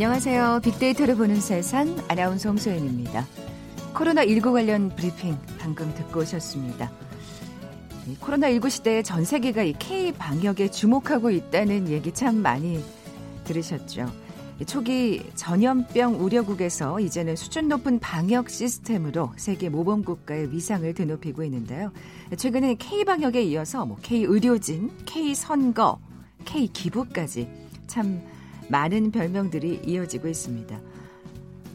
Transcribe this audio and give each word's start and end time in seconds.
안녕하세요. 0.00 0.60
빅데이터를 0.62 1.16
보는 1.16 1.40
세상 1.40 1.96
아나운서 2.06 2.50
홍소연입니다. 2.50 3.26
코로나19 3.94 4.52
관련 4.52 4.94
브리핑 4.94 5.36
방금 5.58 5.92
듣고 5.92 6.20
오셨습니다. 6.20 6.88
코로나19 8.20 8.70
시대에 8.70 9.02
전 9.02 9.24
세계가 9.24 9.64
이 9.64 9.72
K 9.76 10.12
방역에 10.12 10.70
주목하고 10.70 11.32
있다는 11.32 11.88
얘기 11.88 12.12
참 12.12 12.36
많이 12.36 12.80
들으셨죠. 13.42 14.06
초기 14.66 15.28
전염병 15.34 16.22
우려국에서 16.22 17.00
이제는 17.00 17.34
수준 17.34 17.66
높은 17.66 17.98
방역 17.98 18.50
시스템으로 18.50 19.32
세계 19.34 19.68
모범 19.68 20.04
국가의 20.04 20.52
위상을 20.52 20.94
드높이고 20.94 21.42
있는데요. 21.42 21.90
최근에 22.36 22.76
K 22.76 23.04
방역에 23.04 23.42
이어서 23.42 23.84
뭐 23.84 23.96
K 24.00 24.22
의료진, 24.22 24.92
K 25.06 25.34
선거, 25.34 25.98
K 26.44 26.68
기부까지 26.68 27.48
참 27.88 28.22
많은 28.68 29.10
별명들이 29.10 29.82
이어지고 29.84 30.28
있습니다. 30.28 30.80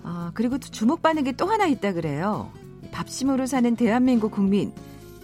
아, 0.04 0.32
그리고 0.34 0.58
주목받는 0.58 1.24
게 1.24 1.32
또 1.34 1.48
하나 1.48 1.66
있다 1.66 1.94
그래요. 1.94 2.52
밥심으로 2.92 3.46
사는 3.46 3.76
대한민국 3.76 4.32
국민, 4.32 4.72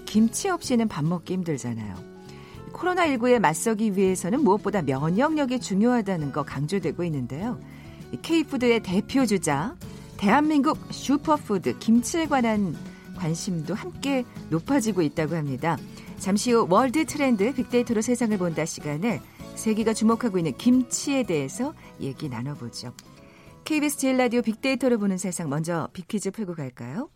김치 0.05 0.49
없이는 0.49 0.87
밥 0.87 1.05
먹기 1.05 1.33
힘들잖아요. 1.33 1.95
코로나19에 2.73 3.39
맞서기 3.39 3.95
위해서는 3.95 4.43
무엇보다 4.43 4.81
면역력이 4.81 5.59
중요하다는 5.59 6.31
거 6.31 6.43
강조되고 6.43 7.03
있는데요. 7.03 7.59
K푸드의 8.21 8.81
대표 8.81 9.25
주자, 9.25 9.75
대한민국 10.17 10.77
슈퍼푸드 10.91 11.77
김치에 11.79 12.25
관한 12.25 12.75
관심도 13.17 13.73
함께 13.73 14.23
높아지고 14.49 15.01
있다고 15.01 15.35
합니다. 15.35 15.77
잠시 16.17 16.51
후 16.51 16.67
World 16.69 17.05
Trend 17.05 17.53
빅데이터로 17.53 18.01
세상을 18.01 18.37
본다 18.37 18.65
시간에 18.65 19.21
세계가 19.59 19.93
주목하고 19.93 20.37
있는 20.37 20.55
김치에 20.57 21.23
대해서 21.23 21.73
얘기 21.99 22.29
나눠보죠. 22.29 22.93
KBS 23.65 23.97
제일 23.97 24.15
라디오 24.15 24.41
빅데이터를 24.41 24.97
보는 24.97 25.17
세상 25.17 25.49
먼저 25.49 25.89
빅퀴즈 25.91 26.31
풀고 26.31 26.55
갈까요? 26.55 27.09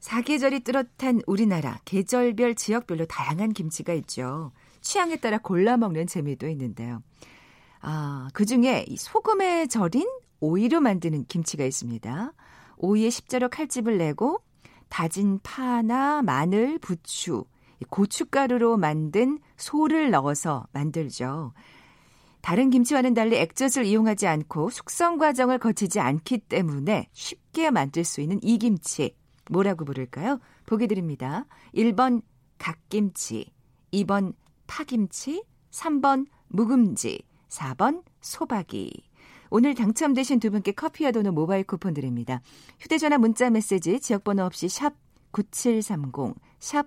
사계절이 0.00 0.60
뚜렷한 0.60 1.20
우리나라 1.24 1.78
계절별 1.84 2.56
지역별로 2.56 3.06
다양한 3.06 3.52
김치가 3.52 3.92
있죠. 3.94 4.50
취향에 4.80 5.16
따라 5.16 5.38
골라 5.38 5.76
먹는 5.76 6.08
재미도 6.08 6.48
있는데요. 6.48 7.00
아, 7.80 8.28
그 8.34 8.44
중에 8.44 8.84
소금에 8.98 9.68
절인 9.68 10.08
오이로 10.40 10.80
만드는 10.80 11.26
김치가 11.26 11.64
있습니다. 11.64 12.32
오이에 12.78 13.08
십자로 13.08 13.48
칼집을 13.48 13.98
내고 13.98 14.42
다진 14.88 15.38
파나 15.44 16.22
마늘, 16.22 16.80
부추, 16.80 17.44
고춧가루로 17.88 18.76
만든 18.76 19.38
소를 19.56 20.10
넣어서 20.10 20.66
만들죠. 20.72 21.52
다른 22.40 22.70
김치와는 22.70 23.14
달리 23.14 23.36
액젓을 23.36 23.84
이용하지 23.84 24.26
않고 24.26 24.70
숙성 24.70 25.16
과정을 25.16 25.58
거치지 25.58 26.00
않기 26.00 26.38
때문에 26.38 27.08
쉽게 27.12 27.70
만들 27.70 28.04
수 28.04 28.20
있는 28.20 28.40
이 28.42 28.58
김치. 28.58 29.16
뭐라고 29.50 29.84
부를까요? 29.84 30.40
보기 30.66 30.88
드립니다. 30.88 31.46
1번 31.74 32.22
갓김치, 32.58 33.52
2번 33.92 34.34
파김치, 34.66 35.44
3번 35.70 36.26
묵음지, 36.48 37.22
4번 37.48 38.02
소박이. 38.20 38.92
오늘 39.50 39.74
당첨되신 39.74 40.40
두 40.40 40.50
분께 40.50 40.72
커피와 40.72 41.10
도넛 41.10 41.34
모바일 41.34 41.64
쿠폰 41.64 41.92
드립니다. 41.92 42.40
휴대전화 42.80 43.18
문자 43.18 43.50
메시지 43.50 44.00
지역번호 44.00 44.44
없이 44.44 44.68
샵 44.68 44.94
9730, 45.32 46.34
샵 46.58 46.86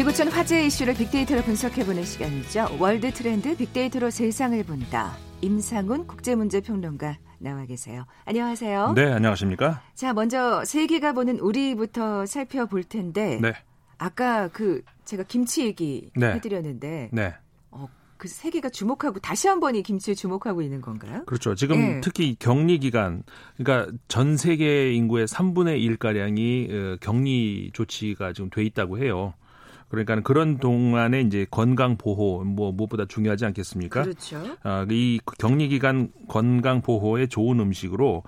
지구촌 0.00 0.28
화제 0.28 0.64
이슈를 0.64 0.94
빅데이터로 0.94 1.42
분석해보는 1.42 2.04
시간이죠. 2.04 2.78
월드 2.80 3.12
트렌드 3.12 3.54
빅데이터로 3.54 4.08
세상을 4.08 4.64
본다. 4.64 5.14
임상훈 5.42 6.06
국제문제평론가 6.06 7.18
나와 7.38 7.66
계세요. 7.66 8.06
안녕하세요. 8.24 8.94
네, 8.96 9.12
안녕하십니까? 9.12 9.82
자, 9.94 10.14
먼저 10.14 10.64
세계가 10.64 11.12
보는 11.12 11.38
우리부터 11.40 12.24
살펴볼 12.24 12.84
텐데. 12.84 13.40
네. 13.42 13.52
아까 13.98 14.48
그 14.48 14.80
제가 15.04 15.24
김치 15.24 15.66
얘기 15.66 16.10
네. 16.16 16.32
해드렸는데. 16.32 17.10
네. 17.12 17.34
어, 17.70 17.86
그 18.16 18.26
세계가 18.26 18.70
주목하고 18.70 19.18
다시 19.20 19.48
한번 19.48 19.76
이 19.76 19.82
김치에 19.82 20.14
주목하고 20.14 20.62
있는 20.62 20.80
건가요? 20.80 21.24
그렇죠. 21.26 21.54
지금 21.54 21.76
네. 21.76 22.00
특히 22.00 22.36
격리 22.38 22.78
기간, 22.78 23.22
그러니까 23.58 23.92
전 24.08 24.38
세계 24.38 24.94
인구의 24.94 25.26
3분의 25.26 25.78
1 25.82 25.98
가량이 25.98 26.68
어, 26.70 26.96
격리 27.02 27.70
조치가 27.74 28.32
지금 28.32 28.48
돼 28.48 28.64
있다고 28.64 28.96
해요. 28.96 29.34
그러니까 29.90 30.20
그런 30.20 30.58
동안에 30.58 31.20
이제 31.20 31.46
건강 31.50 31.96
보호 31.96 32.44
뭐 32.44 32.72
무엇보다 32.72 33.06
중요하지 33.06 33.44
않겠습니까? 33.46 34.02
그렇죠. 34.02 34.42
아, 34.62 34.86
이 34.88 35.20
격리 35.38 35.68
기간 35.68 36.10
건강 36.28 36.80
보호에 36.80 37.26
좋은 37.26 37.58
음식으로 37.58 38.22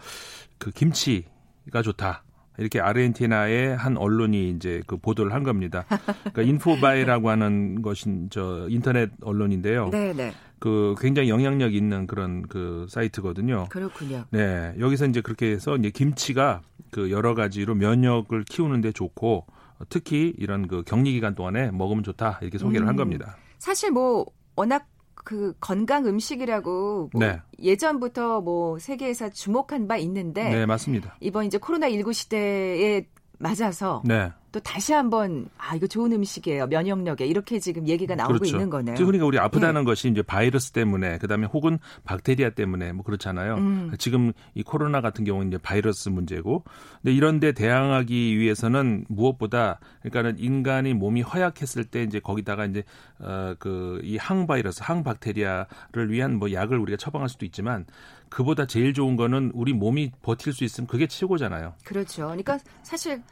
그 0.59 0.71
김치가 0.73 1.83
좋다. 1.83 2.25
이렇게 2.59 2.81
아르헨티나의 2.81 3.77
한 3.77 3.97
언론이 3.97 4.51
이제 4.51 4.83
그 4.87 4.97
보도를 4.97 5.33
한 5.33 5.43
겁니다. 5.43 5.87
그러니까 5.89 6.43
인포바이라고 6.43 7.31
하는 7.31 7.81
것인 7.81 8.29
저 8.31 8.67
인터넷 8.69 9.11
언론인데요. 9.23 9.89
네, 9.91 10.13
네. 10.13 10.33
그 10.59 10.95
굉장히 11.01 11.29
영향력 11.29 11.75
있는 11.75 12.07
그런 12.07 12.43
그 12.43 12.87
사이트거든요. 12.91 13.67
그렇군요. 13.71 14.25
네. 14.31 14.75
여기서 14.79 15.07
이제 15.07 15.21
그렇게 15.21 15.51
해서 15.53 15.77
이제 15.77 15.91
김치가 15.91 16.61
그 16.91 17.11
여러 17.11 17.35
가지로 17.35 17.75
면역을 17.75 18.45
키우는데 18.45 18.93
좋고 18.93 19.47
특히 19.89 20.35
이런 20.39 20.69
그 20.69 20.83
격리 20.85 21.13
기간 21.13 21.35
동안에 21.35 21.71
먹으면 21.71 22.03
좋다 22.03 22.39
이렇게 22.43 22.59
소개를 22.59 22.87
음, 22.87 22.89
한 22.89 22.97
겁니다. 22.97 23.37
사실 23.59 23.91
뭐 23.91 24.27
워낙 24.57 24.87
그 25.25 25.55
건강 25.61 26.07
음식이라고 26.07 27.11
뭐 27.13 27.21
네. 27.21 27.41
예전부터 27.61 28.41
뭐 28.41 28.79
세계에서 28.79 29.31
주목한 29.31 29.87
바 29.87 29.97
있는데 29.99 30.49
네, 30.49 30.67
맞습니다. 30.67 31.17
이번 31.21 31.45
이제 31.47 31.59
코로나 31.59 31.89
19 31.89 32.13
시대에 32.13 33.07
맞아서 33.43 34.03
네. 34.05 34.31
또 34.53 34.61
다시 34.61 34.93
한번 34.93 35.49
아 35.57 35.75
이거 35.75 35.87
좋은 35.87 36.13
음식이에요 36.13 36.67
면역력에 36.67 37.25
이렇게 37.27 37.59
지금 37.59 37.89
얘기가 37.89 38.15
나오고 38.15 38.35
그렇죠. 38.35 38.55
있는 38.57 38.69
거네요. 38.71 38.95
그러니까 38.97 39.25
우리 39.27 39.39
아프다는 39.39 39.81
네. 39.81 39.85
것이 39.87 40.09
이제 40.09 40.21
바이러스 40.23 40.73
때문에 40.73 41.17
그다음에 41.19 41.47
혹은 41.47 41.79
박테리아 42.05 42.51
때문에 42.51 42.93
뭐 42.93 43.03
그렇잖아요. 43.03 43.55
음. 43.55 43.93
지금 43.99 44.33
이 44.55 44.63
코로나 44.63 45.01
같은 45.01 45.25
경우는 45.25 45.49
이제 45.49 45.59
바이러스 45.59 46.11
문제고 46.11 46.65
근데 47.01 47.15
이런데 47.15 47.53
대항하기 47.53 48.39
위해서는 48.39 49.07
무엇보다 49.09 49.81
그러니까는 50.03 50.39
인간이 50.39 50.93
몸이 50.95 51.23
허약했을 51.23 51.85
때 51.85 52.03
이제 52.03 52.21
거기다가 52.21 52.67
이제 52.67 52.85
어 53.21 53.55
그 53.59 54.01
이 54.05 54.17
항바이러스 54.19 54.81
항박테리아를 54.85 56.11
위한 56.11 56.35
뭐 56.39 56.53
약을 56.53 56.79
우리가 56.79 56.97
처방할 56.97 57.29
수도 57.29 57.45
있지만 57.47 57.87
그보다 58.33 58.67
제일 58.67 58.95
좋은 58.95 59.17
거는 59.17 59.53
우리 59.55 59.73
몸이 59.73 60.13
버틸 60.23 60.53
수 60.53 60.65
있으면 60.65 60.87
그게 60.89 61.07
최고잖아요. 61.07 61.75
그렇죠. 61.85 62.23
그러니까 62.25 62.59
사실 62.83 63.23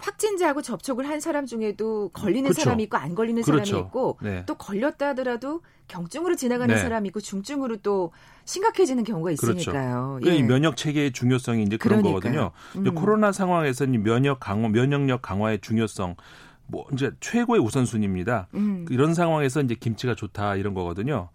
확진자하고 0.00 0.60
접촉을 0.60 1.08
한 1.08 1.20
사람 1.20 1.46
중에도 1.46 2.10
걸리는 2.10 2.42
그렇죠. 2.42 2.64
사람이 2.64 2.82
있고 2.84 2.98
안 2.98 3.14
걸리는 3.14 3.42
그렇죠. 3.42 3.64
사람이 3.64 3.86
있고 3.86 4.18
네. 4.22 4.42
또 4.46 4.54
걸렸다 4.56 5.08
하더라도 5.08 5.62
경증으로 5.88 6.36
지나가는 6.36 6.74
네. 6.74 6.80
사람이 6.80 7.08
있고 7.08 7.20
중증으로 7.20 7.78
또 7.78 8.12
심각해지는 8.44 9.04
경우가 9.04 9.32
그렇죠. 9.34 9.60
있으니까요. 9.60 10.18
그렇죠. 10.20 10.30
예. 10.30 10.38
이 10.38 10.42
면역 10.42 10.76
체계의 10.76 11.12
중요성이 11.12 11.62
이제 11.62 11.78
그런 11.78 12.02
그러니까요. 12.02 12.50
거거든요. 12.74 12.90
음. 12.90 12.94
코로나 12.94 13.32
상황에서 13.32 13.86
면역 13.86 14.40
강화, 14.40 14.68
면역력 14.68 15.22
강화의 15.22 15.60
중요성 15.60 16.16
뭐 16.66 16.86
이제 16.92 17.10
최고의 17.20 17.62
우선순위입니다. 17.62 18.48
음. 18.54 18.84
이런 18.90 19.14
상황에서 19.14 19.62
이제 19.62 19.74
김치가 19.74 20.14
좋다 20.14 20.56
이런 20.56 20.74
거거든요. 20.74 21.30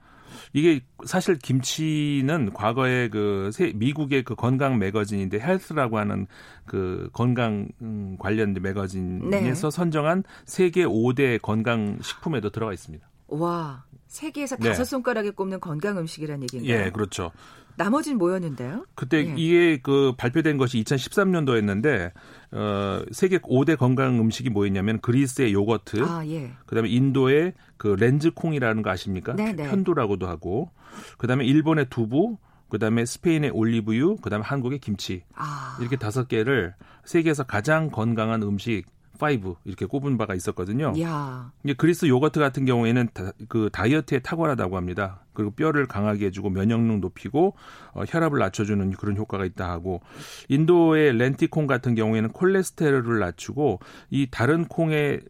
이게 0.53 0.81
사실 1.05 1.37
김치는 1.37 2.53
과거에 2.53 3.09
그 3.09 3.51
미국의 3.75 4.23
그 4.23 4.35
건강 4.35 4.79
매거진인데 4.79 5.39
헬스라고 5.39 5.97
하는 5.97 6.27
그 6.65 7.09
건강 7.13 7.67
음, 7.81 8.15
관련 8.19 8.53
매거진에서 8.53 9.69
네. 9.69 9.75
선정한 9.75 10.23
세계 10.45 10.85
5대 10.85 11.41
건강 11.41 11.99
식품에도 12.01 12.49
들어가 12.49 12.73
있습니다. 12.73 13.07
와, 13.27 13.83
세계에서 14.07 14.57
네. 14.57 14.69
다섯 14.69 14.83
손가락에 14.85 15.31
꼽는 15.31 15.59
건강 15.59 15.97
음식이란 15.97 16.43
얘기인가요? 16.43 16.85
예, 16.85 16.89
그렇죠. 16.91 17.31
나머지는 17.77 18.17
뭐였는데요? 18.17 18.85
그때 18.95 19.19
예. 19.19 19.33
이게 19.37 19.79
그 19.81 20.13
발표된 20.17 20.57
것이 20.57 20.83
2013년도였는데 20.83 22.11
어 22.51 23.03
세계 23.11 23.37
5대 23.37 23.77
건강 23.77 24.19
음식이 24.19 24.49
뭐였냐면 24.49 24.99
그리스의 24.99 25.53
요거트, 25.53 26.03
아, 26.03 26.25
예. 26.27 26.53
그다음에 26.65 26.89
인도의 26.89 27.53
그 27.77 27.89
렌즈콩이라는 27.89 28.81
거 28.81 28.89
아십니까? 28.89 29.35
네네. 29.35 29.69
편두라고도 29.69 30.27
하고 30.27 30.71
그다음에 31.19 31.45
일본의 31.45 31.87
두부, 31.89 32.37
그다음에 32.69 33.05
스페인의 33.05 33.51
올리브유, 33.51 34.17
그다음에 34.17 34.43
한국의 34.43 34.79
김치. 34.79 35.23
아. 35.35 35.77
이렇게 35.79 35.97
다섯 35.97 36.27
개를 36.27 36.73
세계에서 37.05 37.43
가장 37.43 37.91
건강한 37.91 38.41
음식 38.41 38.85
5 39.21 39.55
이렇게 39.65 39.85
꼽은 39.85 40.17
바가 40.17 40.35
있었거든요. 40.35 40.93
야. 41.01 41.51
이게 41.63 41.73
그리스 41.73 42.07
요거트 42.07 42.39
같은 42.39 42.65
경우에는 42.65 43.09
다, 43.13 43.31
그 43.49 43.69
다이어트에 43.71 44.19
탁월하다고 44.19 44.77
합니다. 44.77 45.21
그리고 45.33 45.51
뼈를 45.51 45.85
강하게 45.87 46.27
해주고 46.27 46.49
면역력 46.49 46.99
높이고 46.99 47.55
어, 47.93 48.03
혈압을 48.07 48.39
낮춰주는 48.39 48.91
그런 48.91 49.17
효과가 49.17 49.45
있다 49.45 49.69
하고 49.69 50.01
인도의 50.49 51.13
렌티콩 51.17 51.67
같은 51.67 51.93
경우에는 51.95 52.29
콜레스테롤을 52.31 53.19
낮추고 53.19 53.79
이 54.09 54.27
다른 54.31 54.65
콩의 54.65 55.21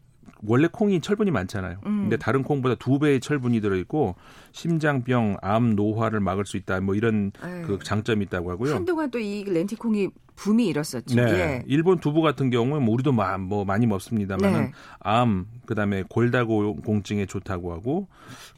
원래 0.44 0.68
콩이 0.72 1.01
철분이 1.01 1.31
많잖아요. 1.31 1.80
음. 1.88 2.01
근데 2.04 2.18
다른 2.18 2.44
콩보다 2.44 2.75
두 2.75 3.00
배의 3.00 3.19
철분이 3.19 3.60
들어있고 3.60 4.16
심장병, 4.51 5.38
암, 5.42 5.75
노화를 5.75 6.19
막을 6.19 6.45
수 6.45 6.57
있다. 6.57 6.80
뭐 6.81 6.94
이런 6.95 7.31
에이. 7.44 7.63
그 7.66 7.80
장점이 7.83 8.25
있다고 8.25 8.51
하고요. 8.51 8.75
한동안 8.75 9.10
또 9.12 9.18
이 9.19 9.44
렌티콩이 9.45 10.10
붐이 10.38 10.68
일었었죠. 10.68 11.16
네. 11.16 11.22
예. 11.24 11.63
일본 11.68 12.00
두부 12.00 12.22
같은 12.22 12.50
경우는 12.50 12.84
뭐 12.84 12.94
우리도 12.94 13.12
뭐 13.12 13.66
많이 13.66 13.86
먹습니다만은 13.86 14.62
네. 14.62 14.72
암 15.00 15.48
그다음에 15.66 16.04
골다공증에 16.07 17.25
좋다고 17.25 17.74
하고 17.74 18.07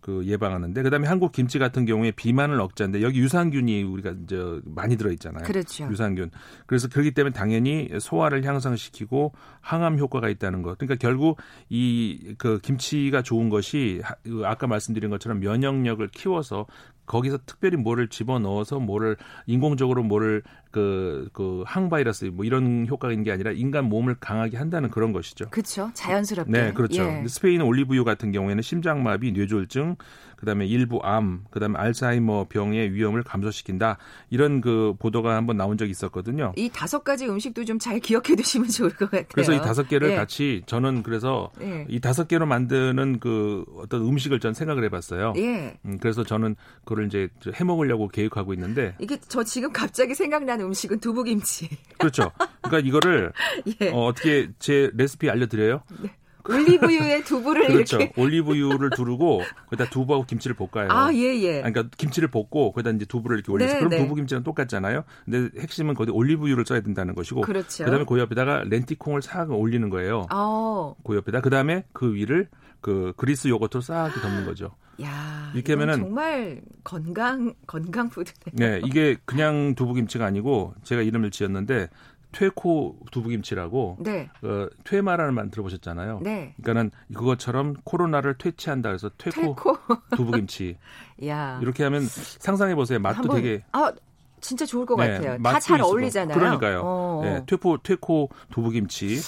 그 0.02 0.24
예방하는데 0.26 0.84
그다음에 0.84 1.08
한국 1.08 1.31
김치 1.31 1.58
같은 1.58 1.86
경우에 1.86 2.12
비만을 2.12 2.60
억제하는데 2.62 3.04
여기 3.04 3.20
유산균이 3.20 3.84
우리가 3.84 4.14
이제 4.24 4.60
많이 4.66 4.96
들어 4.96 5.12
있잖아요. 5.12 5.44
그렇죠. 5.44 5.88
유산균. 5.90 6.31
그래서 6.68 6.88
그렇기 6.88 7.12
때문에 7.12 7.34
당연히 7.34 7.90
소화를 8.00 8.46
향상시키고 8.46 9.34
항암 9.62 9.98
효과가 9.98 10.30
있다는 10.30 10.62
것. 10.62 10.78
그러니까 10.78 10.96
결국 10.96 11.38
이 11.70 12.20
그 12.38 12.60
김치가 12.60 13.22
좋은 13.22 13.50
것이 13.50 14.02
아까 14.46 14.68
말씀드린 14.68 15.10
것처럼 15.10 15.40
면역력을 15.40 16.06
키워서 16.10 16.66
거기서 17.06 17.40
특별히 17.46 17.78
뭐를 17.78 18.08
집어넣어서 18.08 18.80
뭐를 18.80 19.18
인공적으로 19.48 20.04
뭐를 20.04 20.44
그, 20.71 21.30
그 21.33 21.63
항바이러스 21.66 22.25
뭐 22.25 22.45
이런 22.45 22.86
효과가 22.88 23.12
있는 23.12 23.24
게 23.24 23.31
아니라 23.31 23.51
인간 23.51 23.86
몸을 23.86 24.16
강하게 24.19 24.57
한다는 24.57 24.92
그런 24.92 25.12
것이죠. 25.12 25.50
그렇죠. 25.50 25.89
자연스럽게. 25.94 26.51
네, 26.51 26.74
그렇죠. 26.74 27.04
예. 27.04 27.25
스페인 27.27 27.62
올리브유 27.62 28.04
같은 28.04 28.31
경우에는 28.31 28.62
심장마비, 28.62 29.31
뇌졸중, 29.31 29.95
그 30.36 30.45
다음에 30.45 30.66
일부 30.68 31.00
암, 31.04 31.44
그 31.50 31.60
다음에 31.60 31.77
알츠하이머 31.77 32.45
병의 32.50 32.94
위험을 32.94 33.24
감소시킨다. 33.24 33.98
이런 34.30 34.62
그 34.62 34.94
보도가 35.00 35.36
한번 35.36 35.57
나온 35.57 35.77
적이 35.77 35.92
있었거든요. 35.92 36.54
이 36.56 36.69
다섯 36.72 37.04
가지 37.04 37.27
음식도 37.27 37.65
좀 37.65 37.80
잘 37.80 38.00
기억해 38.00 38.36
두시면 38.36 38.68
좋을 38.69 38.89
것 38.92 39.10
같아요. 39.10 39.25
그래서 39.33 39.54
이 39.54 39.57
다섯 39.57 39.88
개를 39.88 40.12
예. 40.12 40.15
같이 40.15 40.62
저는 40.65 41.01
그래서 41.01 41.50
예. 41.62 41.86
이 41.88 42.00
다섯 42.00 42.27
개로 42.27 42.45
만드는 42.45 43.19
그 43.19 43.65
어떤 43.77 44.01
음식을 44.01 44.39
전 44.39 44.54
생각을 44.54 44.83
해 44.83 44.89
봤어요. 44.89 45.33
예. 45.38 45.80
음, 45.86 45.98
그래서 46.00 46.24
저는 46.24 46.56
그걸 46.83 47.07
이제 47.07 47.30
해 47.60 47.63
먹으려고 47.63 48.10
계획하고 48.10 48.54
있는데 48.54 48.95
이게 49.00 49.18
저 49.27 49.44
지금 49.44 49.72
갑자기 49.72 50.13
생각나는 50.13 50.59
음식은 50.64 51.00
두부김치. 51.00 51.70
그렇죠. 51.98 52.32
그러니까 52.62 52.88
이거를 52.88 53.32
예. 53.82 53.90
어, 53.90 54.06
어떻게 54.06 54.50
제 54.60 54.92
레시피 54.94 55.30
알려드려요? 55.30 55.82
네. 56.02 56.12
올리브유에 56.48 57.24
두부를 57.24 57.68
그렇죠. 57.68 57.98
이렇게 57.98 58.14
올리브유를 58.20 58.92
두르고 58.92 59.42
거기다 59.70 59.90
두부하고 59.90 60.26
김치를 60.26 60.56
볶아요. 60.56 60.90
아, 60.90 61.14
예, 61.14 61.36
예. 61.42 61.62
그러니까 61.62 61.84
김치를 61.98 62.30
볶고 62.30 62.72
거기다 62.72 62.92
이제 62.92 63.06
두부를 63.06 63.38
이렇게 63.38 63.52
올려서 63.52 63.74
네, 63.74 63.80
그럼 63.80 63.90
네. 63.92 63.98
두부 64.00 64.16
김치랑 64.16 64.44
똑같잖아요. 64.44 65.04
근데 65.26 65.62
핵심은 65.62 65.94
거기 65.94 66.12
올리브유를 66.12 66.66
써야 66.66 66.82
된다는 66.82 67.14
것이고 67.14 67.42
그렇죠. 67.42 67.84
그다음에 67.84 68.06
그 68.08 68.18
옆에다가 68.20 68.64
렌티콩을 68.66 69.22
싹 69.22 69.52
올리는 69.52 69.90
거예요. 69.90 70.28
어. 70.34 70.96
그 71.04 71.16
옆에다 71.16 71.42
그다음에 71.42 71.84
그 71.94 72.14
위를 72.14 72.48
그 72.81 73.14
그리스 73.18 73.48
요거트로 73.48 73.81
싹 73.81 74.10
덮는 74.22 74.46
거죠. 74.46 74.72
야, 75.02 75.52
이렇게 75.54 75.74
하면은 75.74 75.96
정말 75.98 76.62
건강 76.84 77.54
건강 77.68 78.10
푸드네. 78.10 78.52
네, 78.54 78.81
이게 78.86 79.16
그냥 79.26 79.76
두부 79.76 79.94
김치가 79.94 80.26
아니고 80.26 80.74
제가 80.84 81.02
이름을 81.02 81.31
지었는데 81.31 81.90
퇴코 82.31 83.00
두부김치라고 83.12 83.98
네. 84.02 84.30
어, 84.44 84.68
퇴마라는 84.84 85.34
말 85.34 85.50
들어보셨잖아요. 85.50 86.20
네. 86.24 86.54
그러니까는 86.62 86.92
그것처럼 87.14 87.76
코로나를 87.84 88.38
퇴치한다 88.38 88.90
그래서 88.90 89.10
퇴코, 89.18 89.42
퇴코. 89.42 89.78
두부김치. 90.16 90.78
야. 91.25 91.60
이렇게 91.62 91.84
하면 91.84 92.04
상상해 92.06 92.75
보세요. 92.75 93.00
맛도 93.00 93.24
한번, 93.24 93.38
되게 93.38 93.64
아 93.72 93.92
진짜 94.41 94.65
좋을 94.65 94.86
것 94.86 94.95
네, 94.97 95.09
같아요. 95.12 95.41
다 95.41 95.59
잘 95.59 95.81
어울리잖아요. 95.81 96.38
그러니까요. 96.38 96.81
어. 96.83 97.21
네, 97.24 97.44
퇴포 97.47 97.77
퇴코 97.83 98.30
두부김치. 98.51 99.19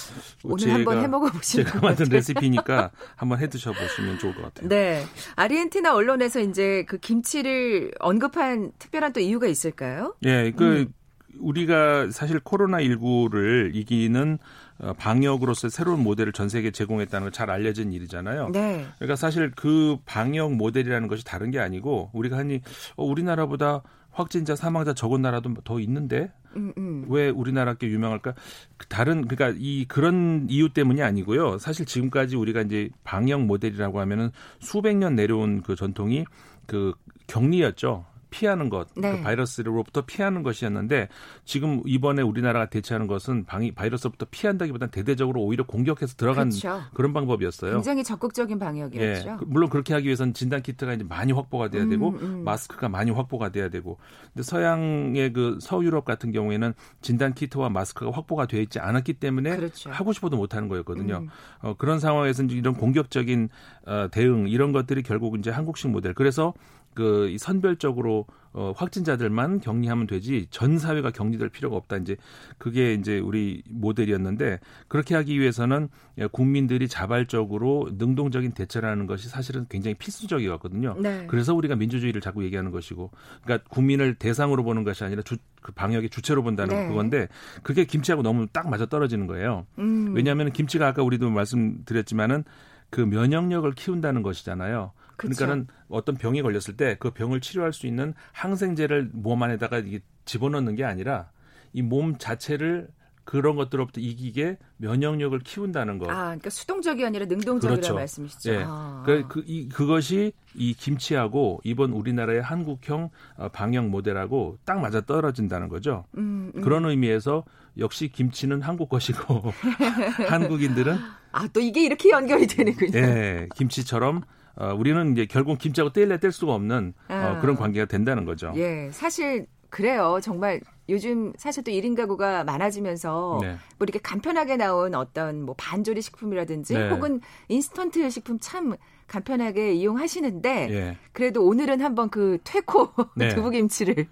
오늘 0.44 0.74
한번 0.74 1.02
해 1.02 1.08
먹어 1.08 1.28
보시면 1.32 1.66
제가 1.66 1.80
만든 1.80 2.08
레시피니까 2.10 2.92
한번 3.16 3.40
해 3.40 3.48
드셔 3.50 3.72
보시면 3.72 4.20
좋을 4.20 4.36
것 4.36 4.44
같아요. 4.44 4.70
네. 4.70 5.04
아르헨티나 5.36 5.94
언론에서 5.94 6.40
이제 6.40 6.86
그 6.88 6.98
김치를 6.98 7.92
언급한 8.00 8.72
특별한 8.80 9.14
또 9.14 9.20
이유가 9.20 9.48
있을까요? 9.48 10.16
예, 10.26 10.52
그 10.56 10.64
음. 10.82 10.94
우리가 11.40 12.10
사실 12.12 12.40
코로나 12.40 12.78
19를 12.80 13.72
이기는 13.74 14.38
어, 14.80 14.94
방역으로서 14.98 15.70
새로운 15.70 16.02
모델을 16.02 16.34
전 16.34 16.50
세계에 16.50 16.72
제공했다는 16.72 17.26
건잘 17.26 17.50
알려진 17.52 17.94
일이잖아요. 17.94 18.50
네. 18.50 18.86
그러니까 18.98 19.16
사실 19.16 19.52
그 19.56 19.98
방역 20.06 20.54
모델이라는 20.56 21.08
것이 21.08 21.24
다른 21.24 21.52
게 21.52 21.60
아니고 21.60 22.10
우리가 22.14 22.38
하니 22.38 22.62
어, 22.96 23.04
우리나라보다 23.06 23.84
확진자 24.12 24.56
사망자 24.56 24.94
적은 24.94 25.22
나라도 25.22 25.54
더 25.64 25.80
있는데 25.80 26.32
음, 26.56 26.74
음. 26.78 27.06
왜 27.08 27.30
우리나라 27.30 27.74
게 27.74 27.88
유명할까? 27.88 28.34
그 28.78 28.88
다른 28.88 29.28
그러니까 29.28 29.58
이 29.60 29.86
그런 29.88 30.48
이유 30.50 30.70
때문이 30.70 31.02
아니고요. 31.02 31.58
사실 31.58 31.86
지금까지 31.86 32.36
우리가 32.36 32.62
이제 32.62 32.90
방역 33.04 33.46
모델이라고 33.46 34.00
하면은 34.02 34.32
수백 34.60 34.98
년 34.98 35.16
내려온 35.16 35.62
그 35.62 35.76
전통이 35.76 36.26
그 36.66 36.94
격리였죠. 37.28 38.06
피하는 38.32 38.70
것, 38.70 38.92
그 38.96 39.00
네. 39.00 39.12
그 39.12 39.22
바이러스로부터 39.22 40.02
피하는 40.06 40.42
것이었는데 40.42 41.10
지금 41.46 41.84
이번에 41.86 42.24
우리나라가 42.24 42.68
대처하는 42.70 43.06
것은 43.06 43.46
방이 43.46 43.72
바이러스로부터 43.74 44.26
피한다기보다는 44.32 44.90
대대적으로 44.90 45.42
오히려 45.42 45.66
공격해서 45.66 46.16
들어간 46.16 46.50
그렇죠. 46.50 46.82
그런 46.94 47.14
방법이었어요. 47.14 47.74
굉장히 47.74 48.04
적극적인 48.04 48.58
방역이었죠. 48.58 49.30
예. 49.30 49.38
물론 49.46 49.70
그렇게 49.70 49.94
하기 49.94 50.06
위해서는 50.08 50.34
진단 50.34 50.62
키트가 50.64 50.94
이제 50.94 51.04
많이 51.04 51.32
확보가 51.34 51.70
돼야 51.70 51.86
되고 51.86 52.10
음, 52.10 52.20
음. 52.22 52.44
마스크가 52.44 52.90
많이 52.90 53.12
확보가 53.12 53.50
돼야 53.50 53.70
되고. 53.70 53.98
근데 54.34 54.44
서양의 54.44 55.34
그 55.34 55.58
서유럽 55.62 56.06
같은 56.06 56.32
경우에는 56.32 56.74
진단 57.02 57.34
키트와 57.34 57.70
마스크가 57.70 58.12
확보가 58.12 58.48
되어 58.48 58.62
있지 58.62 58.80
않았기 58.80 59.14
때문에 59.14 59.58
그렇죠. 59.58 59.92
하고 59.92 60.14
싶어도 60.14 60.38
못 60.38 60.56
하는 60.56 60.70
거였거든요. 60.70 61.18
음. 61.18 61.30
어, 61.60 61.76
그런 61.78 62.00
상황에서 62.00 62.44
이런 62.44 62.74
공격적인 62.74 63.50
어, 63.86 64.08
대응 64.10 64.48
이런 64.48 64.72
것들이 64.72 65.04
결국 65.04 65.38
이제 65.38 65.52
한국식 65.52 65.92
모델. 65.92 66.14
그래서 66.14 66.54
그 66.94 67.36
선별적으로 67.40 68.26
어, 68.54 68.74
확진자들만 68.76 69.62
격리하면 69.62 70.08
되지 70.08 70.48
전 70.50 70.78
사회가 70.78 71.12
격리될 71.12 71.50
필요가 71.50 71.78
없다. 71.78 71.98
이제 71.98 72.18
그게 72.58 72.94
이제 72.94 73.18
우리 73.18 73.64
모델이었는데 73.70 74.60
그렇게 74.90 75.16
하기 75.16 75.40
위해서는 75.40 75.88
국민들이 76.34 76.90
자발적으로 76.90 77.90
능동적인 77.98 78.52
대처를 78.52 78.90
하는 78.90 79.08
것이 79.08 79.30
사실은 79.30 79.68
굉장히 79.70 79.96
필수적이었거든요. 79.96 80.98
네. 81.00 81.28
그래서 81.28 81.56
우리가 81.56 81.78
민주주의를 81.78 82.20
자꾸 82.20 82.44
얘기하는 82.44 82.72
것이고 82.72 83.12
그러니까 83.44 83.70
국민을 83.70 84.16
대상으로 84.16 84.64
보는 84.64 84.84
것이 84.84 85.06
아니라 85.06 85.22
주, 85.22 85.38
그 85.62 85.72
방역의 85.72 86.10
주체로 86.10 86.44
본다는 86.44 86.76
네. 86.76 86.88
그건데 86.90 87.30
그게 87.64 87.86
김치하고 87.86 88.22
너무 88.22 88.48
딱 88.52 88.70
맞아 88.70 88.86
떨어지는 88.86 89.28
거예요. 89.28 89.66
음. 89.80 90.14
왜냐하면 90.14 90.52
김치가 90.52 90.88
아까 90.88 91.04
우리도 91.04 91.30
말씀드렸지만은 91.30 92.44
그 92.90 93.00
면역력을 93.00 93.72
키운다는 93.72 94.24
것이잖아요. 94.24 94.92
그러니까는 95.30 95.68
어떤 95.90 96.16
병이 96.16 96.42
걸렸을 96.42 96.76
때 96.78 96.96
그 97.00 97.12
병을 97.12 97.42
치료할 97.42 97.74
수 97.74 97.88
있는 97.88 98.14
항생제를 98.34 99.10
몸 99.14 99.42
안에다가 99.44 99.80
이게 99.80 100.00
집어넣는 100.26 100.76
게 100.76 100.84
아니라 100.84 101.30
이 101.74 101.82
몸 101.82 102.18
자체를 102.18 102.90
그런 103.24 103.56
것들로부터 103.56 104.02
이기게 104.02 104.58
면역력을 104.78 105.38
키운다는 105.40 106.00
거. 106.00 106.10
아, 106.12 106.24
그러니까 106.26 106.50
수동적이 106.50 107.06
아니라 107.06 107.26
능동적이라는 107.28 107.76
그렇죠. 107.82 107.94
말씀이시죠. 107.94 108.52
예. 108.52 108.64
아. 108.68 109.04
그, 109.06 109.26
그, 109.30 109.44
이, 109.46 109.70
그것이 109.70 110.34
이 110.56 110.74
김치하고 110.74 111.62
이번 111.64 111.92
우리나라의 111.92 112.42
한국형 112.42 113.10
어, 113.38 113.50
방역 113.50 113.88
모델하고 113.88 114.58
딱 114.66 114.82
맞아 114.82 115.02
떨어진다는 115.02 115.70
거죠. 115.70 116.06
음, 116.18 116.52
음. 116.56 116.62
그런 116.62 116.84
의미에서 116.86 117.46
역시 117.78 118.10
김치는 118.10 118.62
한국 118.64 118.90
것이고 118.90 119.54
한국인들은 120.28 120.98
아, 121.32 121.48
또 121.54 121.60
이게 121.62 121.86
이렇게 121.86 122.10
연결이 122.10 122.48
되는군요. 122.48 122.98
예. 122.98 123.48
김치처럼 123.56 124.24
어, 124.56 124.74
우리는 124.78 125.14
이제 125.14 125.26
결국 125.26 125.58
김치하고 125.58 125.92
뗄래 125.94 126.20
뗄 126.20 126.32
수가 126.32 126.54
없는 126.54 126.94
어, 127.10 127.14
아. 127.14 127.40
그런 127.40 127.56
관계가 127.56 127.86
된다는 127.86 128.26
거죠. 128.26 128.54
예, 128.56 128.90
사실 128.92 129.48
그래요. 129.70 130.20
정말 130.22 130.60
요즘 130.90 131.32
사실 131.38 131.64
또 131.64 131.72
1인 131.72 131.96
가구가 131.96 132.44
많아지면서 132.44 133.40
네. 133.42 133.52
뭐 133.78 133.86
이렇게 133.86 134.00
간편하게 134.00 134.58
나온 134.58 134.94
어떤 134.94 135.44
뭐 135.44 135.56
반조리 135.58 136.02
식품이라든지 136.02 136.74
네. 136.74 136.90
혹은 136.90 137.22
인스턴트 137.48 138.10
식품 138.10 138.38
참 138.40 138.76
간편하게 139.08 139.74
이용하시는데 139.74 140.68
예. 140.72 140.98
그래도 141.14 141.46
오늘은 141.46 141.82
한번 141.82 142.10
그 142.10 142.38
퇴코 142.44 142.90
네. 143.16 143.30
두부김치를 143.30 144.08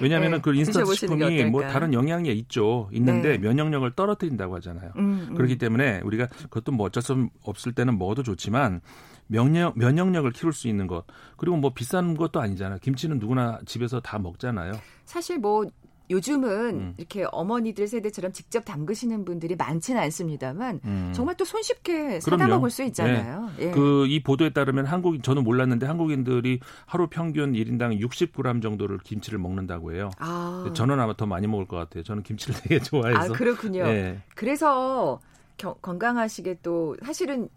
왜냐하면 0.00 0.32
네, 0.32 0.40
그 0.40 0.54
인스턴트 0.54 0.94
식품이 0.94 1.44
뭐 1.46 1.62
다른 1.62 1.92
영양이 1.92 2.30
있죠. 2.32 2.88
있는데 2.92 3.32
네. 3.32 3.38
면역력을 3.38 3.90
떨어뜨린다고 3.94 4.56
하잖아요. 4.56 4.92
음, 4.96 5.28
음. 5.30 5.34
그렇기 5.34 5.56
때문에 5.56 6.00
우리가 6.04 6.26
그것도 6.26 6.72
뭐 6.72 6.86
어쩔 6.86 7.02
수 7.02 7.28
없을 7.42 7.72
때는 7.72 7.98
먹어도 7.98 8.22
좋지만 8.22 8.80
면역 9.26 9.78
면역력을 9.78 10.30
키울 10.32 10.52
수 10.52 10.68
있는 10.68 10.86
것 10.86 11.04
그리고 11.36 11.56
뭐 11.56 11.72
비싼 11.74 12.16
것도 12.16 12.40
아니잖아요. 12.40 12.78
김치는 12.80 13.18
누구나 13.18 13.58
집에서 13.66 14.00
다 14.00 14.18
먹잖아요. 14.18 14.72
사실 15.04 15.38
뭐 15.38 15.64
요즘은 16.10 16.74
음. 16.74 16.94
이렇게 16.98 17.24
어머니들 17.32 17.88
세대처럼 17.88 18.32
직접 18.32 18.64
담그시는 18.64 19.24
분들이 19.24 19.56
많지는 19.56 20.00
않습니다만 20.02 20.80
음. 20.84 21.12
정말 21.14 21.34
또 21.36 21.44
손쉽게 21.44 22.20
사다 22.20 22.46
먹을 22.46 22.68
수 22.68 22.82
있잖아요. 22.84 23.50
네. 23.56 23.66
예. 23.66 23.70
그이 23.70 24.22
보도에 24.22 24.50
따르면 24.50 24.84
한국인 24.84 25.22
저는 25.22 25.44
몰랐는데 25.44 25.86
한국인들이 25.86 26.60
하루 26.84 27.06
평균 27.08 27.52
1인당 27.54 28.00
60g 28.00 28.62
정도를 28.62 28.98
김치를 28.98 29.38
먹는다고 29.38 29.94
해요. 29.94 30.10
아. 30.18 30.70
저는 30.74 31.00
아마 31.00 31.16
더 31.16 31.24
많이 31.24 31.46
먹을 31.46 31.66
것 31.66 31.76
같아요. 31.76 32.02
저는 32.02 32.22
김치를 32.22 32.60
되게 32.60 32.80
좋아해서. 32.80 33.20
아, 33.20 33.28
그렇군요. 33.28 33.84
네. 33.84 34.20
그래서 34.34 35.20
겨, 35.56 35.74
건강하시게 35.74 36.58
또 36.62 36.96
사실은 37.02 37.48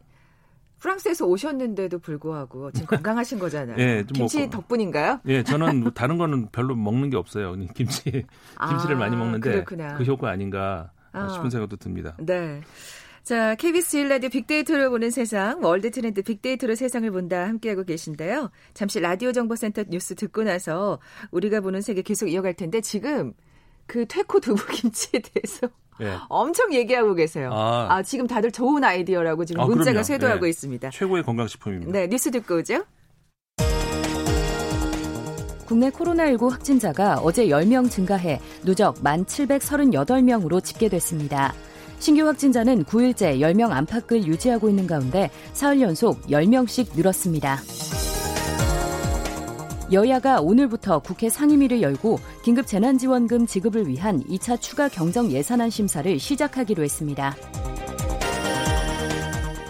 프랑스에서 0.79 1.25
오셨는데도 1.25 1.99
불구하고 1.99 2.71
지금 2.71 2.87
건강하신 2.87 3.39
거잖아요. 3.39 3.77
예, 3.79 4.03
김치 4.13 4.39
뭐, 4.39 4.49
덕분인가요? 4.49 5.21
예, 5.27 5.43
저는 5.43 5.81
뭐 5.81 5.91
다른 5.91 6.17
거는 6.17 6.49
별로 6.51 6.75
먹는 6.75 7.09
게 7.09 7.17
없어요. 7.17 7.55
김치 7.73 8.03
김치를 8.69 8.95
아, 8.95 8.99
많이 8.99 9.15
먹는데 9.15 9.51
그렇구나. 9.51 9.95
그 9.95 10.03
효과 10.03 10.29
아닌가 10.29 10.91
아. 11.11 11.29
싶은 11.29 11.49
생각도 11.49 11.77
듭니다. 11.77 12.15
네. 12.19 12.61
자, 13.23 13.55
KBS 13.55 13.97
1라디오 13.97 14.31
빅데이터를 14.31 14.89
보는 14.89 15.11
세상, 15.11 15.61
World 15.61 15.91
Trend 15.91 16.21
빅데이터로 16.21 16.75
세상을 16.75 17.11
본다 17.11 17.45
함께하고 17.45 17.83
계신데요. 17.83 18.51
잠시 18.73 19.01
라디오 19.01 19.33
정보센터 19.33 19.83
뉴스 19.89 20.15
듣고 20.15 20.43
나서 20.43 20.99
우리가 21.31 21.59
보는 21.59 21.81
세계 21.81 22.03
계속 22.03 22.27
이어갈 22.27 22.53
텐데 22.53 22.79
지금 22.79 23.33
그 23.85 24.05
퇴코 24.05 24.39
두부김치에 24.39 25.19
대해서 25.33 25.67
예. 26.01 26.13
엄청 26.29 26.73
얘기하고 26.73 27.13
계세요. 27.15 27.51
아. 27.53 27.87
아. 27.89 28.03
지금 28.03 28.27
다들 28.27 28.51
좋은 28.51 28.83
아이디어라고 28.83 29.45
지금 29.45 29.61
아, 29.61 29.65
문자가 29.65 29.91
그럼요. 29.91 30.03
쇄도하고 30.03 30.45
예. 30.45 30.49
있습니다. 30.49 30.89
최고의 30.91 31.23
건강식품입니다. 31.23 31.91
네, 31.91 32.07
뉴스 32.07 32.31
듣고 32.31 32.57
오죠. 32.57 32.83
국내 35.65 35.89
코로나19 35.89 36.49
확진자가 36.49 37.19
어제 37.21 37.47
10명 37.47 37.91
증가해 37.91 38.39
누적 38.63 38.95
1,738명으로 39.03 40.63
집계됐습니다. 40.63 41.53
신규 41.99 42.25
확진자는 42.25 42.85
9일째 42.85 43.39
10명 43.39 43.71
안팎을 43.71 44.25
유지하고 44.25 44.69
있는 44.69 44.87
가운데 44.87 45.29
사흘 45.53 45.81
연속 45.81 46.21
10명씩 46.27 46.95
늘었습니다. 46.95 47.59
여야가 49.91 50.41
오늘부터 50.41 50.99
국회 50.99 51.29
상임위를 51.29 51.81
열고 51.81 52.19
긴급 52.43 52.67
재난지원금 52.67 53.47
지급을 53.47 53.87
위한 53.87 54.21
2차 54.23 54.59
추가 54.59 54.89
경정 54.89 55.31
예산안 55.31 55.69
심사를 55.69 56.19
시작하기로 56.19 56.83
했습니다. 56.83 57.35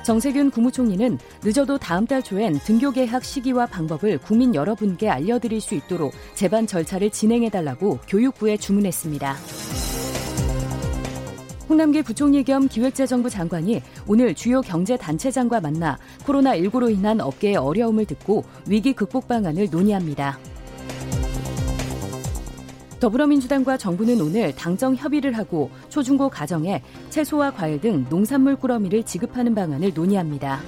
정세균 0.03 0.50
국무총리는 0.50 1.19
늦어도 1.43 1.77
다음 1.77 2.07
달 2.07 2.24
초엔 2.24 2.59
등교 2.59 2.91
개학 2.91 3.25
시기와 3.25 3.65
방법을 3.65 4.19
국민 4.19 4.55
여러분께 4.55 5.09
알려드릴 5.09 5.59
수 5.59 5.75
있도록 5.75 6.13
재반 6.33 6.65
절차를 6.65 7.09
진행해달라고 7.09 8.00
교육부에 8.07 8.55
주문했습니다. 8.57 9.36
홍남기 11.69 12.01
부총리 12.01 12.43
겸 12.43 12.67
기획재정부 12.67 13.29
장관이 13.29 13.81
오늘 14.07 14.33
주요 14.33 14.62
경제 14.62 14.95
단체장과 14.95 15.59
만나 15.59 15.97
코로나19로 16.25 16.89
인한 16.91 17.19
업계의 17.19 17.57
어려움을 17.57 18.05
듣고 18.05 18.45
위기 18.67 18.93
극복 18.93 19.27
방안을 19.27 19.67
논의합니다. 19.69 20.39
더불어민주당과 23.00 23.77
정부는 23.77 24.21
오늘 24.21 24.55
당정 24.55 24.95
협의를 24.95 25.33
하고 25.38 25.69
초중고 25.89 26.29
가정에 26.29 26.81
채소와 27.09 27.51
과일 27.51 27.79
등 27.79 28.05
농산물 28.09 28.55
꾸러미를 28.55 29.03
지급하는 29.03 29.53
방안을 29.53 29.93
논의합니다. 29.93 30.62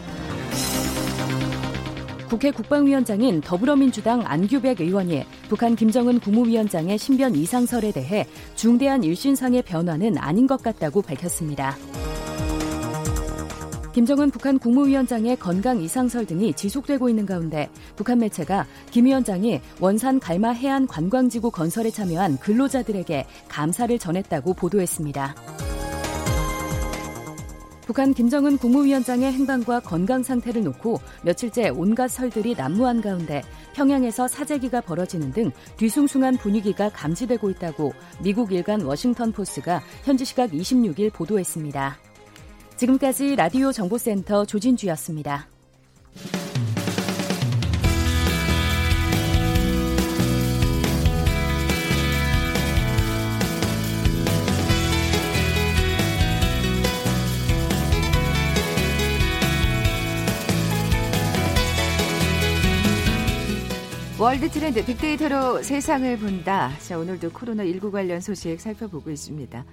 국회 2.30 2.52
국방위원장인 2.52 3.42
더불어민주당 3.42 4.22
안규백 4.24 4.82
의원이 4.82 5.26
북한 5.50 5.76
김정은 5.76 6.20
국무위원장의 6.20 7.00
신변 7.00 7.34
이상설에 7.34 7.92
대해 7.92 8.28
중대한 8.56 9.04
일신상의 9.04 9.64
변화는 9.64 10.16
아닌 10.20 10.46
것 10.46 10.62
같다고 10.62 11.02
밝혔습니다. 11.02 11.76
김정은 13.94 14.30
북한 14.30 14.60
국무위원장의 14.60 15.38
건강 15.38 15.82
이상설 15.82 16.28
등이 16.28 16.54
지속되고 16.54 17.10
있는 17.10 17.26
가운데 17.26 17.68
북한 17.96 18.20
매체가 18.20 18.68
김 18.92 19.06
위원장이 19.06 19.60
원산 19.80 20.20
갈마 20.20 20.52
해안 20.52 20.86
관광지구 20.86 21.50
건설에 21.50 21.90
참여한 21.90 22.38
근로자들에게 22.38 23.26
감사를 23.48 23.98
전했다고 23.98 24.54
보도했습니다. 24.54 25.69
북한 27.90 28.14
김정은 28.14 28.60
국무위원장의 28.60 29.34
행방과 29.34 29.80
건강 29.80 30.22
상태를 30.22 30.64
놓고 30.64 31.00
며칠째 31.24 31.70
온갖 31.70 32.08
설들이 32.10 32.54
난무한 32.54 33.02
가운데 33.02 33.42
평양에서 33.74 34.28
사재기가 34.28 34.82
벌어지는 34.82 35.32
등 35.32 35.50
뒤숭숭한 35.78 36.38
분위기가 36.38 36.90
감지되고 36.90 37.50
있다고 37.50 37.94
미국 38.22 38.52
일간 38.52 38.84
워싱턴 38.84 39.32
포스가 39.32 39.82
현지 40.04 40.24
시각 40.24 40.52
26일 40.52 41.12
보도했습니다. 41.12 41.98
지금까지 42.76 43.36
라디오 43.36 43.72
정보센터 43.72 44.46
조진주였습니다. 44.46 45.48
World 64.20 64.50
Trend 64.50 64.84
빅데이터로 64.84 65.64
세상을 65.64 66.18
본다. 66.18 66.78
자, 66.80 66.98
오늘도 66.98 67.30
코로나19 67.30 67.90
관련 67.90 68.20
소식 68.20 68.60
살펴보고 68.60 69.10
있습니다. 69.10 69.64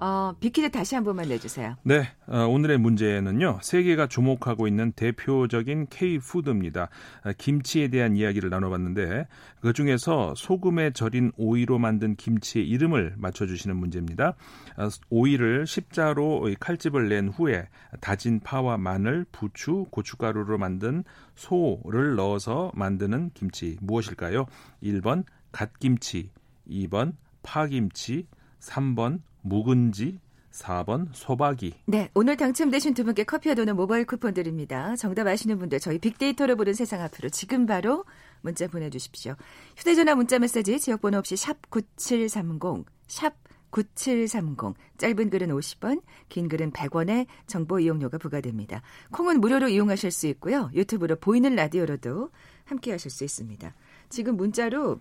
어, 0.00 0.32
빅퀴즈 0.38 0.70
다시 0.70 0.94
한 0.94 1.02
번만 1.02 1.28
내주세요. 1.28 1.76
네, 1.82 2.08
어, 2.28 2.46
오늘의 2.46 2.78
문제는요. 2.78 3.58
세계가 3.62 4.06
주목하고 4.06 4.68
있는 4.68 4.92
대표적인 4.92 5.88
K-푸드입니다. 5.90 6.88
어, 7.24 7.32
김치에 7.36 7.88
대한 7.88 8.16
이야기를 8.16 8.48
나눠봤는데 8.48 9.26
그 9.60 9.72
중에서 9.72 10.34
소금에 10.36 10.92
절인 10.92 11.32
오이로 11.36 11.78
만든 11.78 12.14
김치의 12.14 12.68
이름을 12.68 13.14
맞춰주시는 13.18 13.76
문제입니다. 13.76 14.34
어, 14.76 14.88
오이를 15.10 15.66
십자로 15.66 16.48
칼집을 16.60 17.08
낸 17.08 17.28
후에 17.28 17.68
다진 18.00 18.38
파와 18.38 18.78
마늘, 18.78 19.26
부추, 19.32 19.86
고춧가루로 19.90 20.58
만든 20.58 21.02
소를 21.34 22.14
넣어서 22.14 22.70
만드는 22.74 23.32
김치 23.34 23.76
무엇일까요? 23.80 24.46
1번 24.80 25.24
갓김치, 25.50 26.30
2번 26.68 27.14
파김치, 27.42 28.26
3번 28.60 29.20
묵은지, 29.42 30.20
4번 30.52 31.08
소박이. 31.12 31.74
네, 31.86 32.10
오늘 32.14 32.36
당첨되신 32.36 32.94
두 32.94 33.04
분께 33.04 33.24
커피와 33.24 33.54
도는 33.54 33.76
모바일 33.76 34.04
쿠폰 34.04 34.34
드립니다. 34.34 34.96
정답 34.96 35.26
아시는 35.26 35.58
분들 35.58 35.80
저희 35.80 35.98
빅데이터로 35.98 36.56
보는 36.56 36.74
세상 36.74 37.00
앞으로 37.02 37.28
지금 37.28 37.66
바로 37.66 38.04
문자 38.40 38.66
보내주십시오. 38.66 39.34
휴대전화 39.76 40.14
문자 40.14 40.38
메시지 40.38 40.80
지역번호 40.80 41.18
없이 41.18 41.36
샵 41.36 41.70
9730, 41.70 42.86
샵 43.06 43.34
9730. 43.70 44.74
짧은 44.96 45.30
글은 45.30 45.48
50원, 45.48 46.02
긴 46.28 46.48
글은 46.48 46.72
100원의 46.72 47.26
정보 47.46 47.78
이용료가 47.78 48.18
부과됩니다. 48.18 48.82
콩은 49.12 49.40
무료로 49.40 49.68
이용하실 49.68 50.10
수 50.10 50.26
있고요. 50.28 50.70
유튜브로 50.74 51.16
보이는 51.16 51.54
라디오로도 51.54 52.30
함께 52.64 52.92
하실 52.92 53.10
수 53.10 53.24
있습니다. 53.24 53.74
지금 54.08 54.36
문자로 54.36 55.00